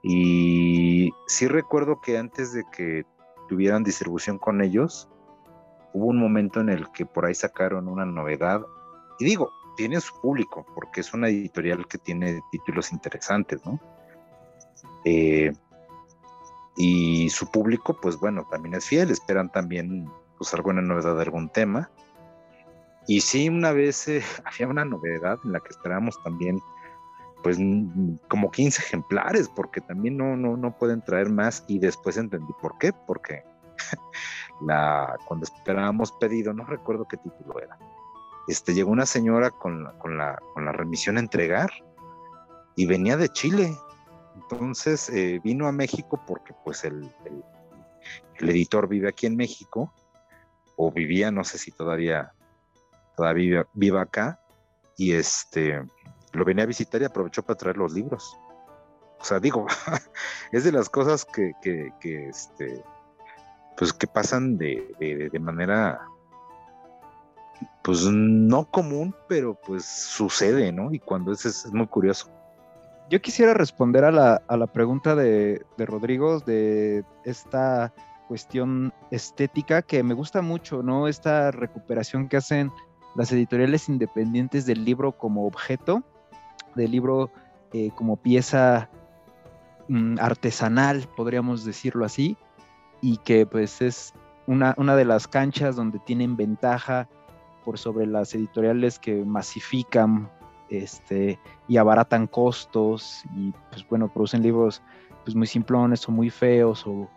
[0.03, 3.05] Y sí recuerdo que antes de que
[3.49, 5.09] tuvieran distribución con ellos,
[5.93, 8.65] hubo un momento en el que por ahí sacaron una novedad.
[9.19, 13.79] Y digo, tiene su público, porque es una editorial que tiene títulos interesantes, ¿no?
[15.05, 15.51] Eh,
[16.77, 21.49] y su público, pues bueno, también es fiel, esperan también pues alguna novedad de algún
[21.49, 21.89] tema.
[23.07, 26.59] Y sí, una vez eh, había una novedad en la que esperábamos también
[27.43, 27.57] pues
[28.27, 32.77] como 15 ejemplares, porque también no, no, no pueden traer más y después entendí por
[32.77, 33.43] qué, porque
[34.61, 37.79] la, cuando esperábamos pedido, no recuerdo qué título era,
[38.47, 40.39] este, llegó una señora con la,
[40.73, 41.69] remisión a entregar
[42.75, 43.75] y venía de Chile,
[44.35, 47.09] entonces eh, vino a México porque pues el,
[48.39, 49.93] editor vive aquí en México,
[50.75, 52.33] o vivía, no sé si todavía,
[53.15, 54.39] todavía viva acá,
[54.97, 55.83] y este
[56.33, 58.37] lo venía a visitar y aprovechó para traer los libros.
[59.19, 59.67] O sea, digo,
[60.51, 62.83] es de las cosas que, que, este,
[63.77, 66.01] pues que pasan de, de, manera,
[67.83, 70.93] pues no común, pero pues sucede, ¿no?
[70.93, 72.29] Y cuando es, es muy curioso.
[73.09, 77.93] Yo quisiera responder a la, a la pregunta de, de Rodrigo de esta
[78.27, 81.07] cuestión estética que me gusta mucho, ¿no?
[81.07, 82.71] Esta recuperación que hacen
[83.15, 86.03] las editoriales independientes del libro como objeto
[86.75, 87.31] del libro
[87.73, 88.89] eh, como pieza
[89.87, 92.37] mm, artesanal, podríamos decirlo así,
[93.01, 94.13] y que pues es
[94.47, 97.07] una, una, de las canchas donde tienen ventaja
[97.63, 100.29] por sobre las editoriales que masifican
[100.69, 104.81] este, y abaratan costos y pues bueno, producen libros
[105.23, 107.09] pues muy simplones o muy feos o,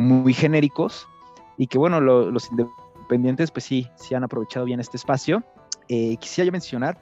[0.00, 1.06] muy genéricos
[1.58, 5.44] y que bueno, los independientes pues sí, sí han aprovechado bien este espacio.
[5.88, 6.98] Eh, quisiera yo mencionar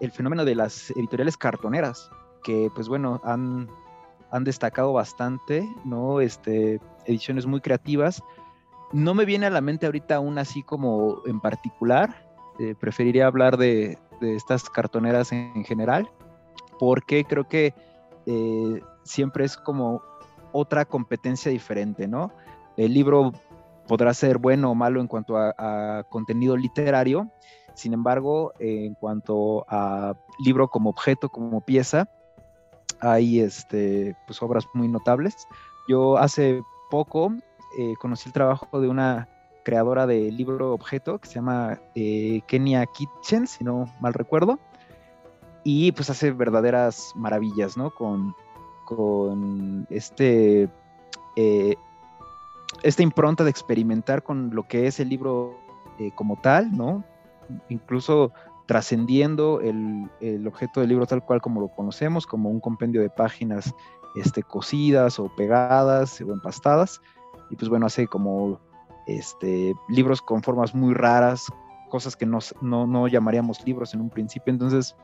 [0.00, 2.10] el fenómeno de las editoriales cartoneras,
[2.42, 3.68] que pues bueno, han,
[4.30, 6.20] han destacado bastante, ¿no?
[6.20, 8.22] Este, ediciones muy creativas.
[8.92, 12.26] No me viene a la mente ahorita una así como en particular,
[12.58, 16.10] eh, preferiría hablar de, estas cartoneras en, general,
[16.78, 17.72] porque creo que
[18.26, 20.02] eh, siempre es como
[20.52, 22.32] otra competencia diferente, ¿no?
[22.76, 23.32] El libro
[23.86, 27.30] podrá ser bueno o malo en cuanto a, contenido literario.
[27.74, 30.14] Sin embargo, en cuanto a
[30.44, 32.08] libro como objeto, como pieza,
[33.00, 35.46] hay este, pues, obras muy notables.
[35.88, 37.32] Yo hace poco
[37.78, 39.28] eh, conocí el trabajo de una
[39.64, 44.58] creadora de libro objeto que se llama eh, Kenia Kitchen, si no mal recuerdo,
[45.62, 47.90] y pues hace verdaderas maravillas, ¿no?
[47.90, 48.34] Con,
[48.84, 50.68] con este,
[51.36, 51.76] eh,
[52.82, 55.58] esta impronta de experimentar con lo que es el libro
[56.14, 57.04] como tal, ¿no?
[57.68, 58.32] Incluso
[58.64, 63.10] trascendiendo el, el, objeto del libro tal cual como lo conocemos, como un compendio de
[63.10, 63.74] páginas
[64.14, 67.00] este, cosidas o pegadas o empastadas.
[67.50, 68.60] Y pues bueno, hace como
[69.06, 71.46] este, libros con formas muy raras,
[71.88, 74.52] cosas que no, no, llamaríamos libros en un principio.
[74.52, 74.96] Entonces,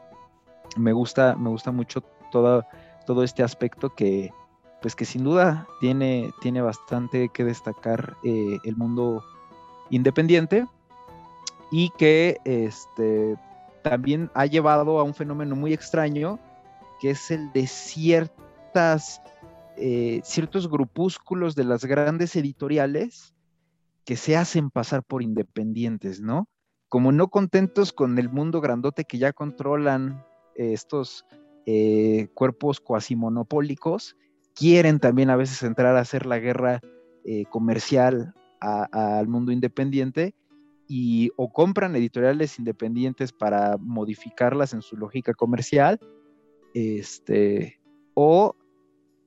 [0.76, 2.64] me gusta, me gusta mucho todo,
[3.06, 4.30] todo este aspecto que,
[4.80, 9.24] pues que sin duda tiene, tiene bastante que destacar eh, el mundo
[9.90, 10.66] independiente
[11.70, 13.36] y que este,
[13.82, 16.38] también ha llevado a un fenómeno muy extraño
[17.00, 19.20] que es el de ciertas,
[19.76, 23.34] eh, ciertos grupúsculos de las grandes editoriales
[24.04, 26.48] que se hacen pasar por independientes, ¿no?
[26.88, 30.24] Como no contentos con el mundo grandote que ya controlan
[30.54, 31.26] eh, estos
[31.66, 34.16] eh, cuerpos cuasi monopólicos,
[34.54, 36.80] quieren también a veces entrar a hacer la guerra
[37.50, 40.36] comercial al mundo independiente
[40.86, 45.98] y o compran editoriales independientes para modificarlas en su lógica comercial,
[46.72, 47.80] este,
[48.14, 48.54] o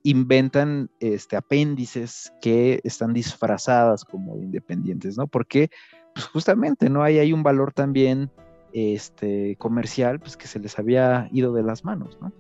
[0.10, 5.28] inventan este, apéndices que están disfrazadas como independientes, ¿no?
[5.28, 5.70] Porque
[6.14, 7.04] pues justamente, ¿no?
[7.04, 8.32] Ahí hay un valor también
[8.74, 12.32] este, comercial pues, que se les había ido de las manos, ¿no?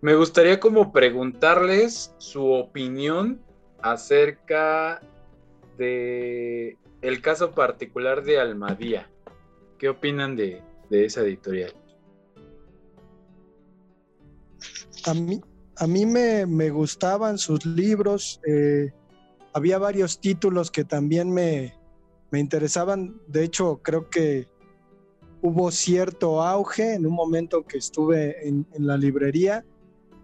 [0.00, 3.40] Me gustaría como preguntarles su opinión
[3.82, 5.00] acerca
[5.78, 9.08] de el caso particular de Almadía.
[9.78, 10.60] ¿Qué opinan de,
[10.90, 11.72] de esa editorial?
[15.06, 15.40] A mí,
[15.82, 18.40] a mí me, gustaban sus libros.
[18.46, 18.92] Eh,
[19.52, 21.74] había varios títulos que también me,
[22.32, 23.20] interesaban.
[23.26, 24.46] De hecho, creo que
[25.40, 29.64] hubo cierto auge en un momento que estuve en, la librería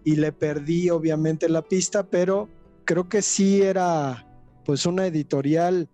[0.05, 2.47] y le perdí obviamente la pista, pero
[2.85, 4.25] creo que sí era
[4.63, 5.89] pues una editorial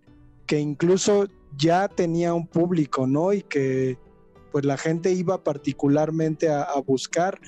[0.45, 1.25] que incluso
[1.57, 3.33] ya tenía un público, ¿no?
[3.33, 3.97] Y que
[4.51, 7.39] pues la gente iba particularmente a buscar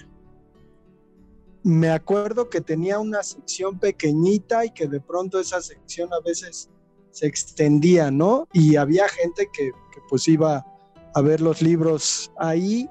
[1.67, 6.69] me acuerdo que tenía una sección pequeñita y que de pronto esa sección a veces
[7.11, 8.47] se extendía, ¿no?
[8.53, 9.71] Y había gente que,
[10.09, 10.65] pues iba
[11.13, 12.89] a ver los libros ahí.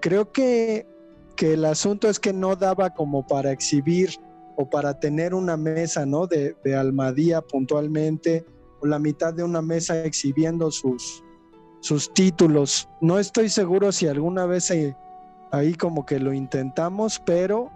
[0.00, 0.86] Creo que,
[1.38, 4.18] el asunto es que no daba como para exhibir
[4.56, 6.26] o para tener una mesa, ¿no?
[6.26, 8.46] De, de Almadía puntualmente,
[8.80, 11.22] o la mitad de una mesa exhibiendo sus,
[11.80, 12.88] sus títulos.
[13.02, 14.72] No estoy seguro si alguna vez
[15.50, 17.75] ahí como que lo intentamos, pero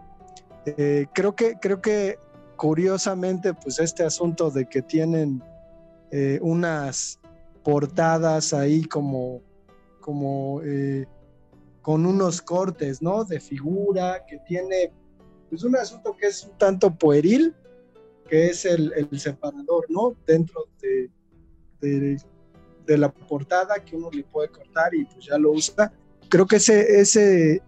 [0.66, 2.18] eh, creo que, creo que
[2.56, 5.42] curiosamente, pues este asunto de que tienen
[6.10, 7.18] eh, unas
[7.62, 9.40] portadas ahí como,
[10.00, 11.06] como eh,
[11.80, 13.24] con unos cortes, ¿no?
[13.24, 14.92] De figura, que tiene,
[15.48, 17.54] pues un asunto que es un tanto pueril,
[18.28, 20.14] que es el, separador, ¿no?
[20.26, 21.10] Dentro de,
[21.80, 25.92] de, la portada que uno le puede cortar y pues ya lo usa.
[26.28, 27.62] Creo que ese, ese,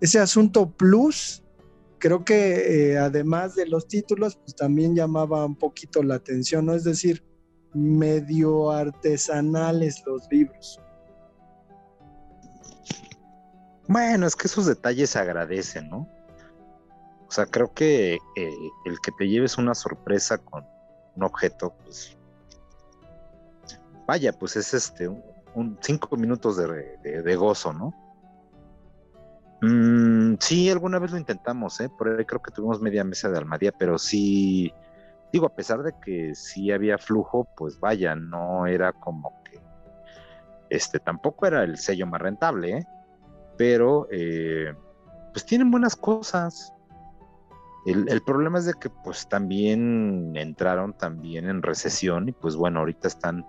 [0.00, 1.39] ese asunto plus
[2.00, 6.74] creo que eh, además de los títulos, pues también llamaba un poquito la atención, ¿no?
[6.74, 7.24] Es decir,
[7.72, 10.80] medio artesanales los libros.
[13.86, 16.08] Bueno, es que esos detalles se agradecen, ¿no?
[17.28, 18.54] O sea, creo que eh,
[18.86, 20.66] el que te lleves una sorpresa con
[21.14, 22.16] un objeto, pues
[24.06, 28.09] vaya, pues es este un, cinco minutos de gozo, ¿no?
[29.62, 31.90] Mm, sí, alguna vez lo intentamos, ¿eh?
[31.90, 34.72] Por ahí creo que tuvimos media mesa de Almadía, pero sí,
[35.32, 39.60] digo, a pesar de que sí había flujo, pues vaya, no era como que,
[40.70, 42.86] este, tampoco era el sello más rentable, ¿eh?
[43.58, 44.74] Pero, eh,
[45.32, 46.72] pues tienen buenas cosas.
[47.86, 53.08] El, problema es de que pues también entraron también en recesión y pues bueno, ahorita
[53.08, 53.46] están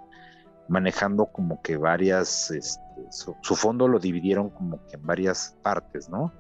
[0.70, 6.34] manejando como que varias, este, su, fondo lo dividieron como que en varias partes, ¿no?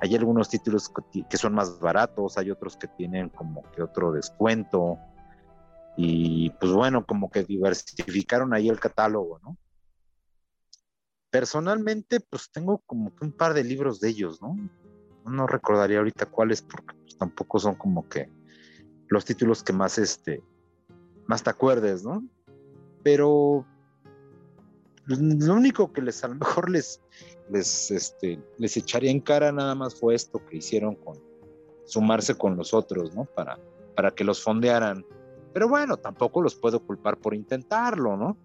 [0.00, 0.90] Hay algunos títulos
[1.28, 4.98] que son más baratos, hay otros que tienen como que otro descuento.
[5.96, 9.58] Y pues bueno, como que diversificaron ahí el catálogo, ¿no?
[11.30, 14.56] Personalmente, pues tengo como que un par de libros de ellos, ¿no?
[15.26, 18.30] No recordaría ahorita cuáles, porque pues, tampoco son como que
[19.08, 20.42] los títulos que más este
[21.30, 22.24] más te acuerdes, ¿no?
[23.04, 23.64] Pero
[25.18, 27.00] lo único que les a lo mejor les,
[27.50, 31.18] les, este, les echaría en cara nada más fue esto que hicieron con
[31.84, 33.24] sumarse con los otros, ¿no?
[33.24, 33.58] Para,
[33.96, 35.04] para que los fondearan.
[35.52, 38.36] Pero bueno, tampoco los puedo culpar por intentarlo, ¿no?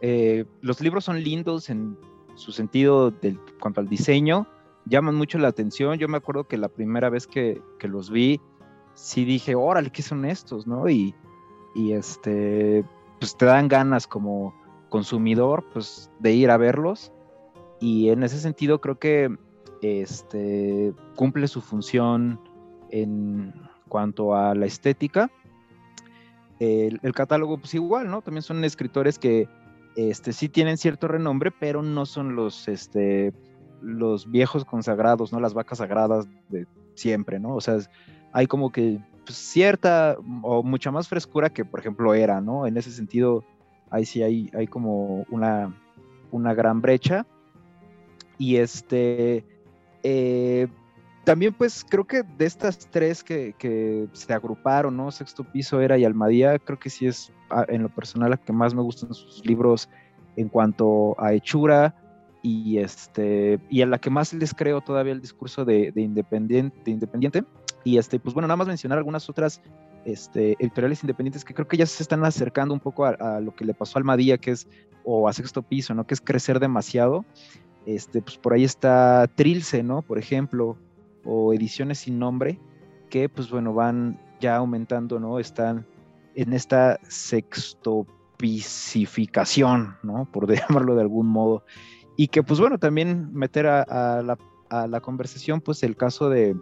[0.00, 1.98] Eh, los libros son lindos en
[2.34, 4.46] su sentido del, cuanto al diseño,
[4.86, 5.98] llaman mucho la atención.
[5.98, 8.40] Yo me acuerdo que la primera vez que, que los vi,
[8.94, 10.66] sí dije, órale, ¿qué son estos?
[10.66, 10.88] ¿no?
[10.88, 11.14] Y,
[11.74, 12.82] y este,
[13.20, 14.54] pues te dan ganas como
[14.94, 17.10] consumidor, pues de ir a verlos.
[17.80, 19.36] Y en ese sentido creo que
[19.82, 22.40] este, cumple su función
[22.90, 23.52] en
[23.88, 25.32] cuanto a la estética.
[26.60, 28.22] El, el, catálogo, pues igual, ¿no?
[28.22, 29.48] También son escritores que
[29.96, 33.32] este, sí tienen cierto renombre, pero no son los, este,
[33.82, 35.40] los viejos consagrados, ¿no?
[35.40, 37.56] Las vacas sagradas de siempre, ¿no?
[37.56, 37.78] O sea,
[38.32, 42.68] hay como que pues, cierta o mucha más frescura que, por ejemplo, era, ¿no?
[42.68, 43.44] En ese sentido,
[43.90, 45.74] ahí sí hay, hay como una,
[46.30, 47.26] una gran brecha.
[48.38, 49.44] Y este,
[50.02, 50.68] eh,
[51.24, 55.10] también pues creo que de estas tres que, que, se agruparon, ¿no?
[55.10, 58.52] Sexto Piso, Era y Almadía, creo que sí es ah, en lo personal la que
[58.52, 59.88] más me gustan sus libros
[60.36, 61.94] en cuanto a hechura
[62.42, 66.90] y, este, y en la que más les creo todavía el discurso de independiente, de
[66.90, 67.44] independiente
[67.84, 69.60] y este, pues bueno, nada más mencionar algunas otras
[70.04, 73.64] este, editoriales independientes que creo que ya se están acercando un poco a, lo que
[73.64, 74.68] le pasó a Almadía, que es,
[75.04, 76.06] o a Sexto Piso, ¿no?
[76.06, 77.24] Que es crecer demasiado.
[77.86, 80.02] Este, pues por ahí está Trilce, ¿no?
[80.02, 80.78] Por ejemplo,
[81.24, 82.58] o Ediciones sin nombre,
[83.10, 85.38] que pues bueno, van ya aumentando, ¿no?
[85.38, 85.86] Están
[86.34, 90.28] en esta sextopisificación, ¿no?
[90.30, 91.64] Por llamarlo de algún modo.
[92.16, 94.38] Y que pues bueno, también meter a, la,
[94.70, 96.56] a la conversación pues el caso de,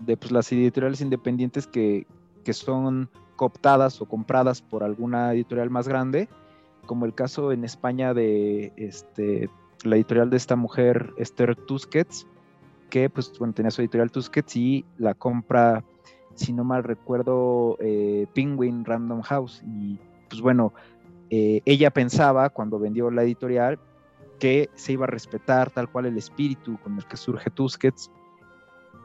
[0.00, 2.06] de pues, las editoriales independientes que,
[2.48, 6.30] que son cooptadas o compradas por alguna editorial más grande,
[6.86, 9.50] como el caso en España de este,
[9.84, 12.26] la editorial de esta mujer, Esther Tusquets,
[12.88, 15.84] que pues bueno, tenía su editorial Tusquets y la compra,
[16.36, 19.62] si no mal recuerdo, eh, Penguin Random House.
[19.66, 19.98] Y
[20.30, 20.72] pues bueno,
[21.28, 23.78] eh, ella pensaba cuando vendió la editorial
[24.38, 28.10] que se iba a respetar tal cual el espíritu con el que surge Tusquets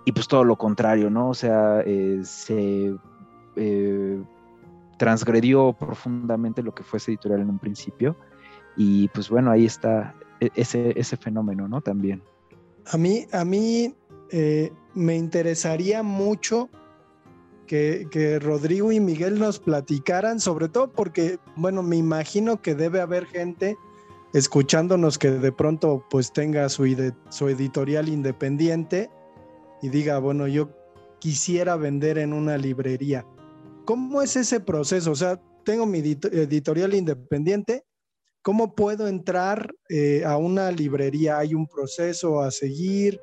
[0.05, 1.27] y pues todo lo contrario, ¿no?
[1.29, 2.95] O sea, eh, se
[3.55, 4.21] eh,
[4.97, 8.15] transgredió profundamente lo que fue ese editorial en un principio.
[8.75, 11.81] Y pues bueno, ahí está e-, ese, ese fenómeno, ¿no?
[11.81, 12.23] También.
[12.87, 13.95] A mí, a mí
[14.31, 16.69] eh, me interesaría mucho
[17.67, 22.99] que, que, Rodrigo y Miguel nos platicaran, sobre todo porque, bueno, me imagino que debe
[22.99, 23.77] haber gente
[24.33, 26.85] escuchándonos que de pronto pues tenga su,
[27.29, 29.09] su editorial independiente
[29.81, 30.69] y diga, bueno, yo
[31.19, 33.25] quisiera vender en una librería.
[33.85, 35.11] ¿Cómo es ese proceso?
[35.11, 37.83] O sea, tengo mi editorial independiente,
[38.41, 41.39] ¿cómo puedo entrar eh, a una librería?
[41.39, 43.19] ¿Hay un proceso a seguir?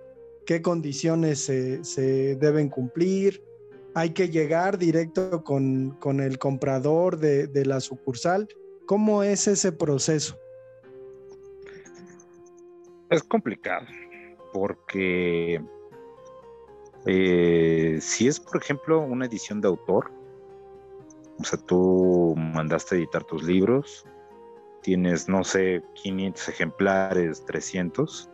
[0.46, 3.42] ¿Qué condiciones se, deben cumplir?
[3.94, 8.48] ¿Hay que llegar directo con, el comprador de, de la sucursal?
[8.86, 10.36] ¿Cómo es ese proceso?
[13.10, 13.86] Es complicado
[14.52, 15.60] porque
[17.06, 20.10] eh, si es, por ejemplo, una edición de autor,
[21.40, 24.04] o sea, tú mandaste editar tus libros,
[24.82, 28.30] tienes, no sé, 500 ejemplares, 300.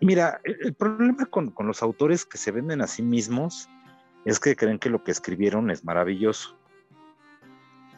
[0.00, 3.68] Mira, el, problema con, con, los autores que se venden a sí mismos
[4.24, 6.58] es que creen que lo que escribieron es maravilloso.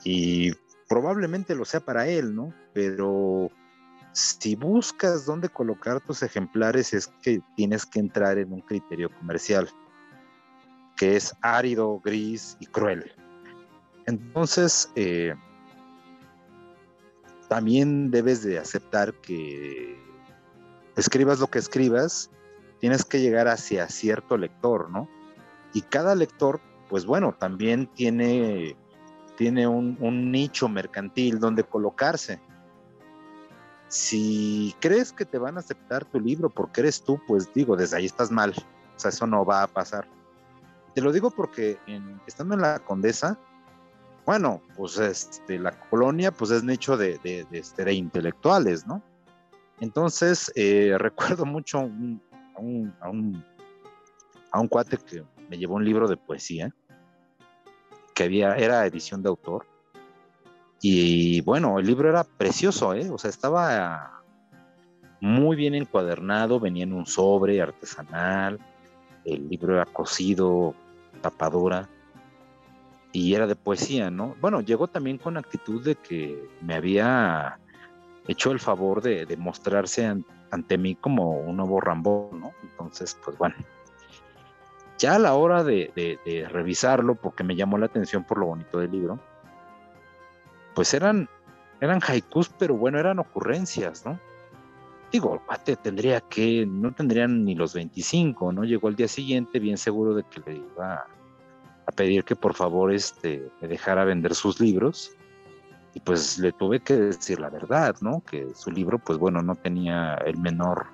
[0.04, 0.52] Y
[0.88, 2.52] probablemente lo sea para él, ¿no?
[2.72, 3.50] Pero
[4.12, 9.68] si buscas dónde colocar tus ejemplares es que tienes que entrar en un criterio comercial,
[10.96, 13.12] que es árido, gris y cruel.
[14.06, 15.34] Entonces, eh,
[17.48, 19.98] también debes de aceptar que
[20.96, 22.30] escribas lo que escribas,
[22.80, 25.08] tienes que llegar hacia cierto lector, ¿no?
[25.72, 28.76] Y cada lector, pues bueno, también tiene,
[29.36, 32.40] tiene un, un nicho mercantil donde colocarse
[33.88, 37.96] si crees que te van a aceptar tu libro porque eres tú, pues digo, desde
[37.96, 38.52] ahí estás mal.
[38.96, 40.08] O sea, eso no va a pasar.
[40.96, 41.78] Te lo digo porque
[42.26, 43.38] estando en la Condesa,
[44.24, 49.02] bueno, pues este, la colonia pues es nicho de, de, este, intelectuales, ¿no?
[49.80, 53.44] Entonces, eh, recuerdo mucho a un
[54.70, 56.74] cuate que me llevó un libro de poesía,
[58.14, 59.66] que había, era edición de autor,
[60.80, 63.10] y bueno, el libro era precioso, ¿eh?
[63.10, 64.22] O sea, estaba
[65.20, 68.58] muy bien encuadernado, venía en un sobre artesanal,
[69.26, 70.74] el libro era cosido,
[71.16, 71.88] tapadura.
[73.12, 74.36] y era de poesía, ¿no?
[74.40, 77.58] Bueno, llegó también con actitud de que me había
[78.28, 80.04] hecho el favor de, mostrarse
[80.50, 82.52] ante mí como un nuevo Rambo, ¿no?
[82.62, 83.56] Entonces, pues bueno,
[84.98, 88.90] ya a la hora de, revisarlo, porque me llamó la atención por lo bonito del
[88.90, 89.18] libro,
[90.74, 91.28] pues eran,
[91.80, 94.18] eran haikus, pero bueno, eran ocurrencias, ¿no?
[95.12, 98.64] Digo, el tendría que, no tendrían ni los 25, ¿no?
[98.64, 101.06] Llegó el día siguiente bien seguro de que le iba
[101.86, 105.12] a pedir que por favor este, me dejara vender sus libros.
[105.94, 108.20] Y pues le tuve que decir la verdad, ¿no?
[108.20, 110.86] Que su libro, pues bueno, no tenía el menor,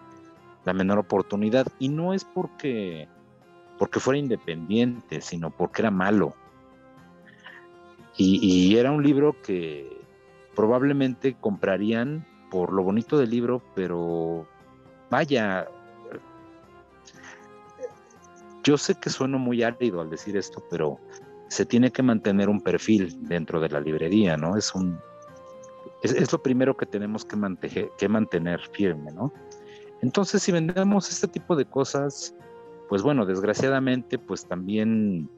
[0.64, 1.66] la menor oportunidad.
[1.80, 3.08] Y no es porque,
[3.78, 6.36] porque fuera independiente, sino porque era malo.
[8.16, 9.88] Y, era un libro que
[10.54, 14.46] probablemente comprarían por lo bonito del libro, pero
[15.08, 15.66] vaya,
[18.62, 20.98] yo sé que sueno muy árido al decir esto, pero
[21.48, 24.58] se tiene que mantener un perfil dentro de la librería, ¿no?
[24.58, 25.00] Es un
[26.02, 29.32] es, lo primero que tenemos que, que mantener firme, ¿no?
[30.02, 32.34] Entonces, si vendemos este tipo de cosas,
[32.90, 35.30] pues bueno, desgraciadamente, pues también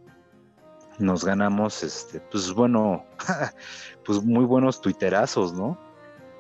[0.99, 3.05] nos ganamos, este, pues bueno,
[4.05, 5.79] pues muy buenos tuiterazos, ¿no?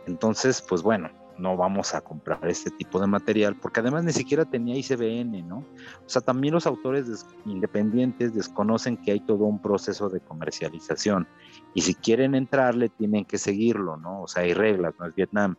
[0.06, 4.44] Entonces, pues bueno, no vamos a comprar este tipo de material, porque además ni siquiera
[4.44, 5.58] tenía ICBN, ¿no?
[5.58, 11.26] O sea, también los autores independientes desconocen que hay todo un proceso de comercialización
[11.74, 14.22] y si quieren entrarle tienen que seguirlo, ¿no?
[14.22, 15.56] O sea, hay reglas, no es Vietnam.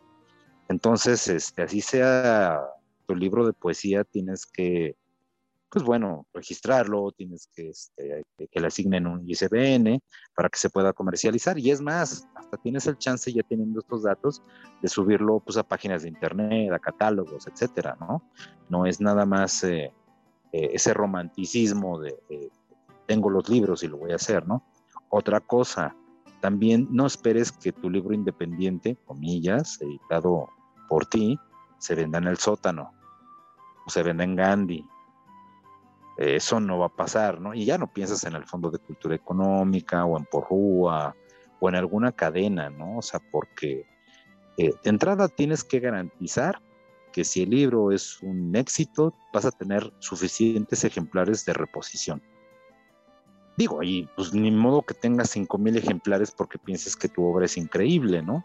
[0.68, 2.60] Entonces, este, así sea
[3.06, 4.96] tu libro de poesía, tienes que
[5.68, 10.00] pues bueno, registrarlo, tienes que, este, que le asignen un ISBN
[10.34, 11.58] para que se pueda comercializar.
[11.58, 14.42] Y es más, hasta tienes el chance, ya teniendo estos datos,
[14.80, 18.22] de subirlo pues, a páginas de internet, a catálogos, etcétera, ¿no?
[18.68, 19.92] No es nada más eh,
[20.52, 22.16] eh, ese romanticismo de,
[23.06, 24.64] tengo los libros y lo voy a hacer, ¿no?
[25.08, 25.96] Otra cosa,
[26.40, 30.48] también no esperes que tu libro independiente, comillas, editado
[30.88, 31.38] por ti,
[31.78, 32.92] se venda en el sótano
[33.84, 34.84] o se venda en Gandhi
[36.16, 37.54] eso no va a pasar, ¿no?
[37.54, 41.14] Y ya no piensas en el Fondo de Cultura Económica o en Porrúa
[41.60, 42.98] o en alguna cadena, ¿no?
[42.98, 43.86] O sea, porque
[44.56, 46.60] eh, de entrada tienes que garantizar
[47.12, 52.22] que si el libro es un éxito, vas a tener suficientes ejemplares de reposición.
[53.56, 57.56] Digo, y pues ni modo que tengas 5.000 ejemplares porque pienses que tu obra es
[57.56, 58.44] increíble, ¿no?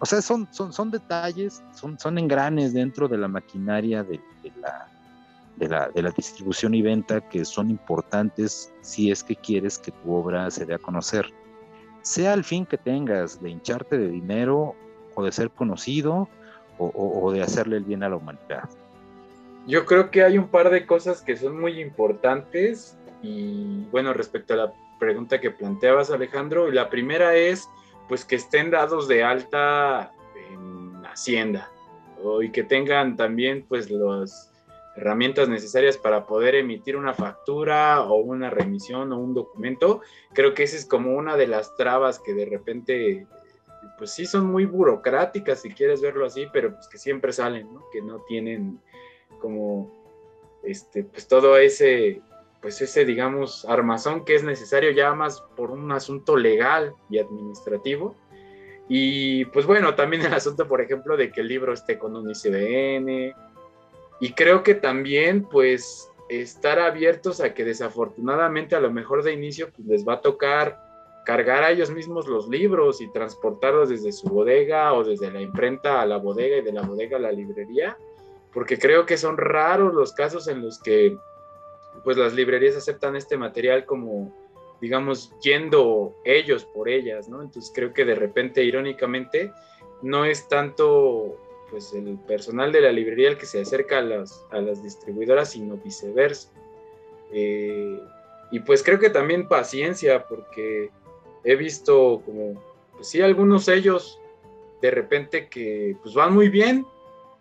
[0.00, 4.20] O sea, son, son, son detalles, son, son engranes dentro de la maquinaria de
[4.60, 4.88] la,
[5.58, 9.90] de la, de la distribución y venta que son importantes si es que quieres que
[9.90, 11.26] tu obra se dé a conocer.
[12.02, 14.74] Sea el fin que tengas de hincharte de dinero
[15.14, 16.28] o de ser conocido
[16.78, 18.68] o, de hacerle el bien a la humanidad.
[19.66, 24.54] Yo creo que hay un par de cosas que son muy importantes y bueno, respecto
[24.54, 27.68] a la pregunta que planteabas Alejandro, la primera es
[28.08, 30.12] pues que estén dados de alta
[30.52, 31.68] en Hacienda
[32.40, 34.50] y que tengan también pues los
[34.98, 40.64] herramientas necesarias para poder emitir una factura o una remisión o un documento, creo que
[40.64, 43.26] esa es como una de las trabas que de repente,
[43.96, 47.68] pues sí son muy burocráticas si quieres verlo así, pero pues que siempre salen.
[47.92, 48.80] Que no tienen
[49.40, 49.90] como,
[50.64, 52.20] este, pues todo ese,
[52.60, 58.16] pues ese, digamos, armazón que es necesario ya más por un asunto legal y administrativo.
[58.88, 62.30] Y pues bueno, también el asunto, por ejemplo, de que el libro esté con un
[62.30, 63.34] ICBN,
[64.20, 69.70] y creo que también, pues, estar abiertos a que desafortunadamente a lo mejor de inicio
[69.70, 70.78] pues, les va a tocar
[71.24, 76.00] cargar a ellos mismos los libros y transportarlos desde su bodega o desde la imprenta
[76.00, 77.98] a la bodega y de la bodega a la librería,
[78.52, 81.18] porque creo que son raros los casos en los que
[82.02, 84.34] pues las librerías aceptan este material como
[84.80, 87.42] digamos yendo ellos por ellas, ¿no?
[87.42, 89.52] Entonces creo que de repente irónicamente
[90.00, 91.36] no es tanto
[91.70, 95.50] pues el personal de la librería el que se acerca a las, a las distribuidoras,
[95.52, 96.50] sino viceversa.
[97.32, 98.00] Eh,
[98.50, 100.90] y pues creo que también paciencia, porque
[101.44, 102.62] he visto como,
[102.94, 104.18] pues sí, algunos sellos
[104.80, 106.86] de repente que pues van muy bien.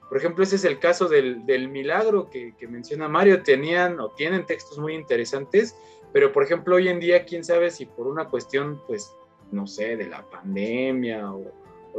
[0.09, 3.43] Por ejemplo, ese es el caso del, del milagro que, que, menciona Mario.
[3.43, 5.75] Tenían o tienen textos muy interesantes,
[6.13, 9.13] pero por ejemplo, hoy en día, quién sabe si por una cuestión, pues,
[9.51, 11.51] no sé, de la pandemia o,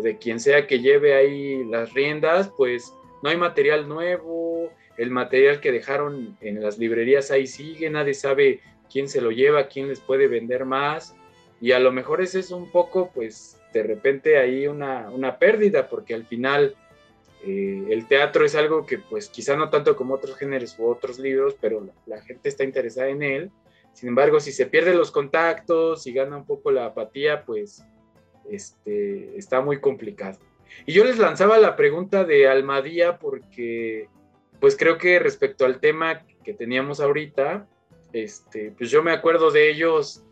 [0.02, 5.60] de quien sea que lleve ahí las riendas, pues no hay material nuevo, el material
[5.60, 10.00] que dejaron en las librerías ahí sigue, nadie sabe quién se lo lleva, quién les
[10.00, 11.14] puede vender más,
[11.60, 15.88] y a lo mejor ese es un poco, pues de repente ahí una, una pérdida,
[15.88, 16.74] porque al final
[17.44, 21.18] eh, el teatro es algo que pues quizá no tanto como otros géneros u otros
[21.18, 23.50] libros, pero la, la gente está interesada en él,
[23.92, 27.84] Sin embargo, si se pierden los contactos y gana un poco la apatía, pues
[28.50, 30.38] este, está muy complicado.
[30.86, 34.08] Y yo les lanzaba la pregunta de Almadía porque,
[34.60, 37.66] pues creo que respecto al tema que teníamos ahorita,
[38.12, 40.24] este, pues yo me acuerdo de ellos,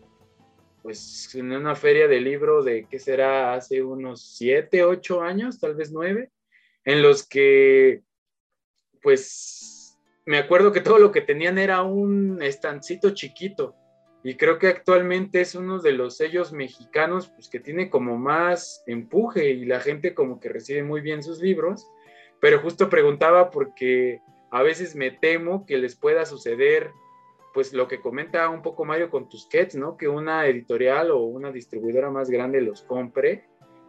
[0.82, 3.54] pues en una feria de libro de, ¿qué será?
[3.54, 6.30] Hace unos siete, ocho años, tal vez nueve,
[6.84, 8.02] en los que,
[9.02, 13.74] pues me acuerdo que todo lo que tenían era un estancito chiquito.
[14.26, 18.82] Y creo que actualmente es uno de los sellos mexicanos pues, que tiene como más
[18.88, 21.88] empuje y la gente como que recibe muy bien sus libros.
[22.40, 24.20] Pero justo preguntaba porque
[24.50, 26.90] a veces me temo que les pueda suceder
[27.54, 29.96] pues lo que comenta un poco Mario con Tusquets, ¿no?
[29.96, 33.44] Que una editorial o una distribuidora más grande los compre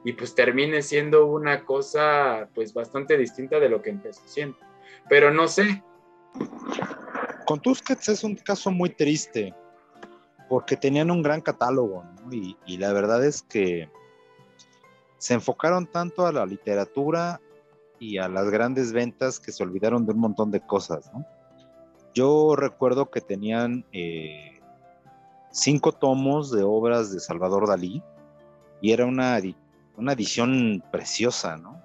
[0.05, 4.59] y pues termine siendo una cosa pues bastante distinta de lo que empezó siendo.
[5.09, 5.81] Pero no sé,
[7.47, 9.55] con Tusquets es un caso muy triste,
[10.49, 13.89] porque tenían un gran catálogo, y, la verdad es que
[15.17, 17.41] se enfocaron tanto a la literatura
[17.99, 21.11] y a las grandes ventas que se olvidaron de un montón de cosas.
[22.13, 24.59] Yo recuerdo que tenían eh,
[25.51, 28.03] cinco tomos de obras de Salvador Dalí
[28.81, 29.39] y era una,
[29.95, 31.81] una edición preciosa, ¿no?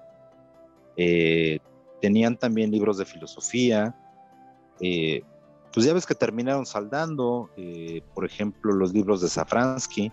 [0.97, 1.59] Eh,
[2.01, 3.97] tenían también libros de filosofía,
[4.81, 5.23] eh,
[5.73, 10.13] pues ya ves que terminaron saldando, eh, por ejemplo, los libros de Safransky,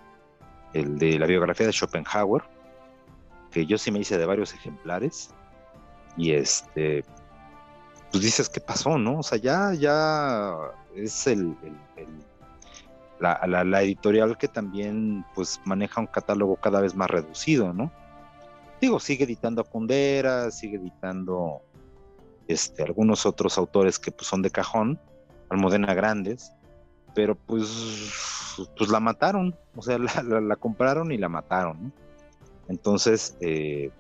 [0.73, 2.43] el de la biografía de Schopenhauer,
[3.51, 5.31] que yo sí me hice de varios ejemplares,
[6.15, 7.03] y este,
[8.11, 9.19] pues dices, ¿qué pasó, no?
[9.19, 10.55] O sea, ya, ya
[10.95, 11.55] es el,
[13.19, 17.91] la, la, editorial que también, pues, maneja un catálogo cada vez más reducido, ¿no?
[18.79, 21.61] Digo, sigue editando a Kundera, sigue editando
[22.47, 24.99] este, algunos otros autores que pues, son de cajón,
[25.49, 26.51] Almudena Grandes,
[27.13, 31.93] pero pues, pues la mataron, o sea, la, compraron y la mataron.
[32.67, 33.91] Entonces, eh,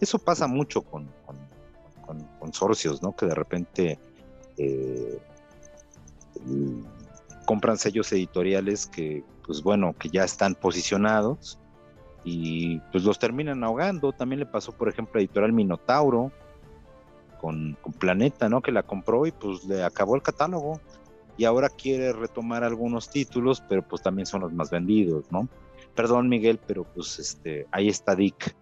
[0.00, 1.08] eso pasa mucho con,
[2.06, 3.14] con, consorcios, ¿no?
[3.14, 3.98] Que de repente
[4.56, 5.18] eh,
[7.46, 11.58] compran sellos editoriales que, pues bueno, que ya están posicionados
[12.24, 14.12] y pues los terminan ahogando.
[14.12, 16.32] También le pasó, por ejemplo, a Editorial Minotauro,
[17.44, 18.62] con, Planeta, ¿no?
[18.62, 20.80] Que la compró y pues le acabó el catálogo
[21.36, 25.48] y ahora quiere retomar algunos títulos, pero pues también son los más vendidos, ¿no?
[25.94, 28.56] Perdón, Miguel, pero pues este, ahí está Dick.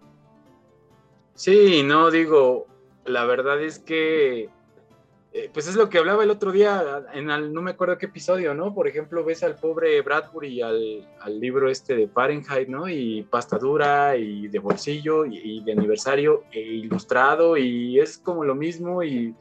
[1.35, 2.67] Sí, no digo,
[3.05, 4.49] la verdad es que
[5.35, 8.53] eh, pues es lo que hablaba el otro día, en no me acuerdo qué episodio,
[8.53, 8.71] ¿no?
[8.71, 12.87] Por ejemplo, ves al pobre Bradbury al, al libro este de Fahrenheit, ¿no?
[12.87, 18.53] Y pasta dura y de bolsillo y, de aniversario e ilustrado y es como lo
[18.53, 19.33] mismo y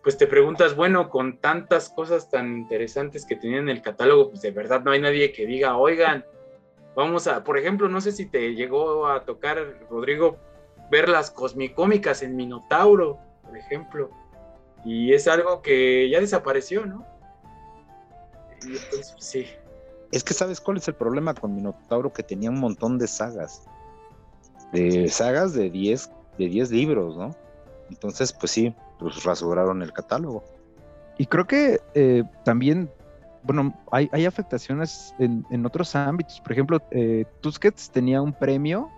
[0.00, 4.42] pues te preguntas, bueno, con tantas cosas tan interesantes que tenían en el catálogo, pues
[4.42, 6.24] de verdad no hay nadie que diga, oigan,
[6.94, 10.38] vamos a, por ejemplo, no sé si te llegó a tocar, Rodrigo,
[10.88, 14.21] ver las cosmicómicas en Minotauro, por ejemplo
[14.84, 17.06] y es algo que ya desapareció, ¿no?
[18.64, 19.46] Y pues, sí.
[20.10, 23.64] Es que sabes cuál es el problema con Minotauro, que tenía un montón de sagas.
[24.72, 27.34] De sagas de 10 de 10 libros, ¿no?
[27.90, 30.44] Entonces, pues sí, pues rasuraron el catálogo.
[31.18, 32.90] Y creo que eh, también,
[33.42, 36.40] bueno, hay, hay afectaciones en, en, otros ámbitos.
[36.40, 38.88] Por ejemplo, eh, Tusquets tenía un premio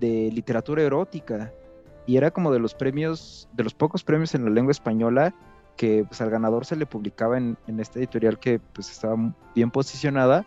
[0.00, 1.52] de literatura erótica
[2.06, 5.34] y era como de los premios, de los pocos premios en la lengua española
[5.76, 9.16] que pues, al ganador se le publicaba en, en esta editorial que pues estaba
[9.54, 10.46] bien posicionada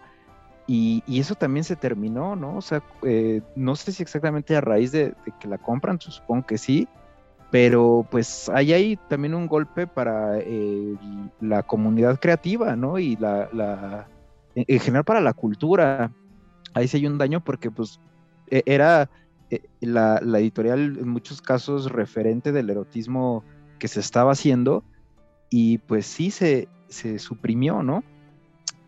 [0.67, 2.57] y, y eso también se terminó, ¿no?
[2.57, 6.57] O sea, eh, no sé si exactamente a raíz de, que la compran, supongo que
[6.57, 6.89] sí,
[7.51, 10.95] pero pues ahí hay también un golpe para eh,
[11.39, 12.99] la comunidad creativa, ¿no?
[12.99, 14.07] Y la, la,
[14.55, 16.11] en general para la cultura.
[16.73, 18.01] Ahí sí hay un daño porque pues
[18.51, 19.09] e, era
[19.49, 23.43] eh, la, editorial en muchos casos referente del erotismo
[23.79, 24.83] que se estaba haciendo
[25.49, 28.03] y pues sí se, se suprimió, ¿no?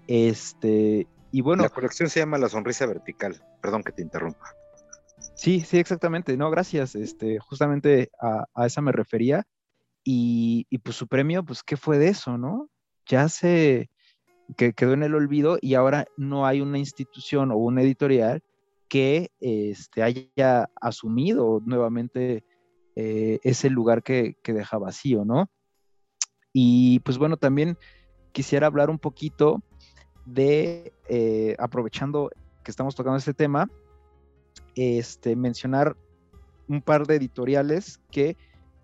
[0.08, 1.64] Este, y bueno.
[1.64, 4.54] La colección se llama La Sonrisa Vertical, perdón que te interrumpa.
[5.36, 9.46] Sí, sí, exactamente, no, gracias, este, justamente a, a esa me refería
[10.04, 12.70] y, y, pues su premio, pues, ¿qué fue de eso, no?
[13.06, 13.90] Ya se
[14.58, 18.42] que quedó en el olvido y ahora no hay una institución o una editorial
[18.90, 22.44] que este, haya asumido nuevamente
[22.96, 25.50] eh, ese lugar que, deja vacío, ¿no?
[26.52, 27.78] Y pues bueno, también
[28.32, 29.62] quisiera hablar un poquito
[30.26, 32.30] de, eh, aprovechando
[32.64, 33.70] que estamos tocando este tema,
[34.76, 35.96] este, mencionar
[36.68, 38.36] un par de editoriales que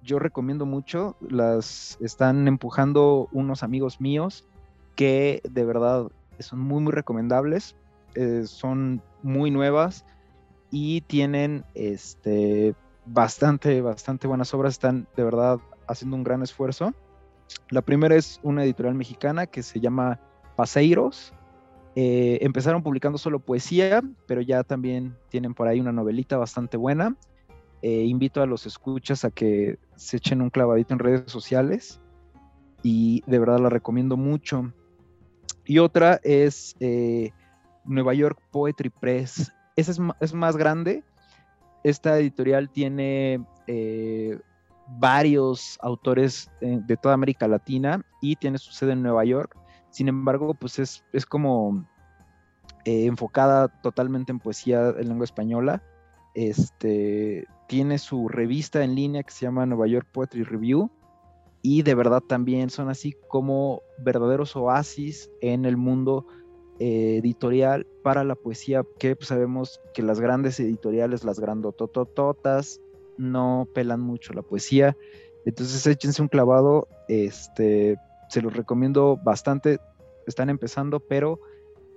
[0.04, 4.48] yo recomiendo mucho, las están empujando unos amigos míos
[4.96, 6.08] que de verdad
[6.40, 7.76] son muy, muy recomendables,
[8.16, 10.06] eh, son muy nuevas
[10.72, 16.94] y tienen este, bastante, bastante buenas obras, están de verdad haciendo un gran esfuerzo.
[17.70, 20.20] La primera es una editorial mexicana que se llama
[20.56, 21.34] Paseiros.
[21.96, 27.16] Eh, empezaron publicando solo poesía, pero ya también tienen por ahí una novelita bastante buena.
[27.82, 32.02] Eh, invito a los escuchas a que se echen un clavadito en redes sociales
[32.82, 34.74] y de verdad la recomiendo mucho.
[35.66, 37.32] Y otra es eh,
[37.86, 39.52] Nueva York Poetry Press.
[39.76, 41.04] Esa es, más grande.
[41.84, 44.40] Esta editorial tiene eh,
[44.88, 49.58] varios autores de, toda América Latina y tiene su sede en Nueva York.
[49.90, 51.86] Sin embargo, pues es, es como
[52.86, 55.84] eh, enfocada totalmente en poesía en lengua española.
[56.34, 60.92] Este, tiene su revista en línea que se llama Nueva York Poetry Review
[61.62, 66.45] y de verdad también son así como verdaderos oasis en el mundo eh,
[66.80, 72.82] editorial para la poesía, que pues, sabemos que las grandes editoriales, las grandototototas,
[73.18, 74.98] no pelan mucho la poesía.
[75.46, 77.98] Entonces échense un clavado, este,
[78.30, 79.80] se los recomiendo bastante,
[80.28, 81.40] están empezando, pero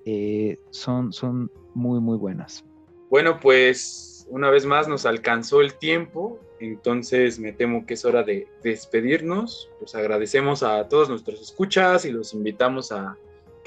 [0.04, 2.64] eh, son, son muy, muy buenas.
[3.10, 8.22] Bueno, pues una vez más nos alcanzó el tiempo, entonces me temo que es hora
[8.22, 9.70] de despedirnos.
[9.78, 13.16] Pues agradecemos a todos nuestros escuchas y los invitamos a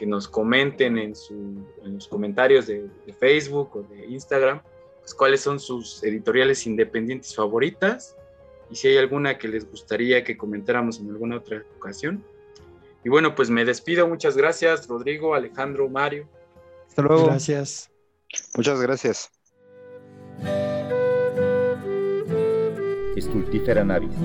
[0.02, 1.14] que nos comenten en,
[1.84, 2.90] los comentarios de,
[3.20, 4.60] Facebook o de Instagram
[5.00, 8.16] pues, cuáles son sus editoriales independientes favoritas
[8.72, 12.26] y si hay alguna que les gustaría que comentáramos en alguna otra ocasión.
[13.04, 14.08] Y bueno, pues me despido.
[14.08, 16.28] Muchas gracias, Rodrigo, Alejandro, Mario.
[16.88, 17.28] Hasta luego.
[17.28, 17.92] Gracias.
[18.56, 19.30] Muchas gracias.
[23.20, 24.16] Stultifera navis.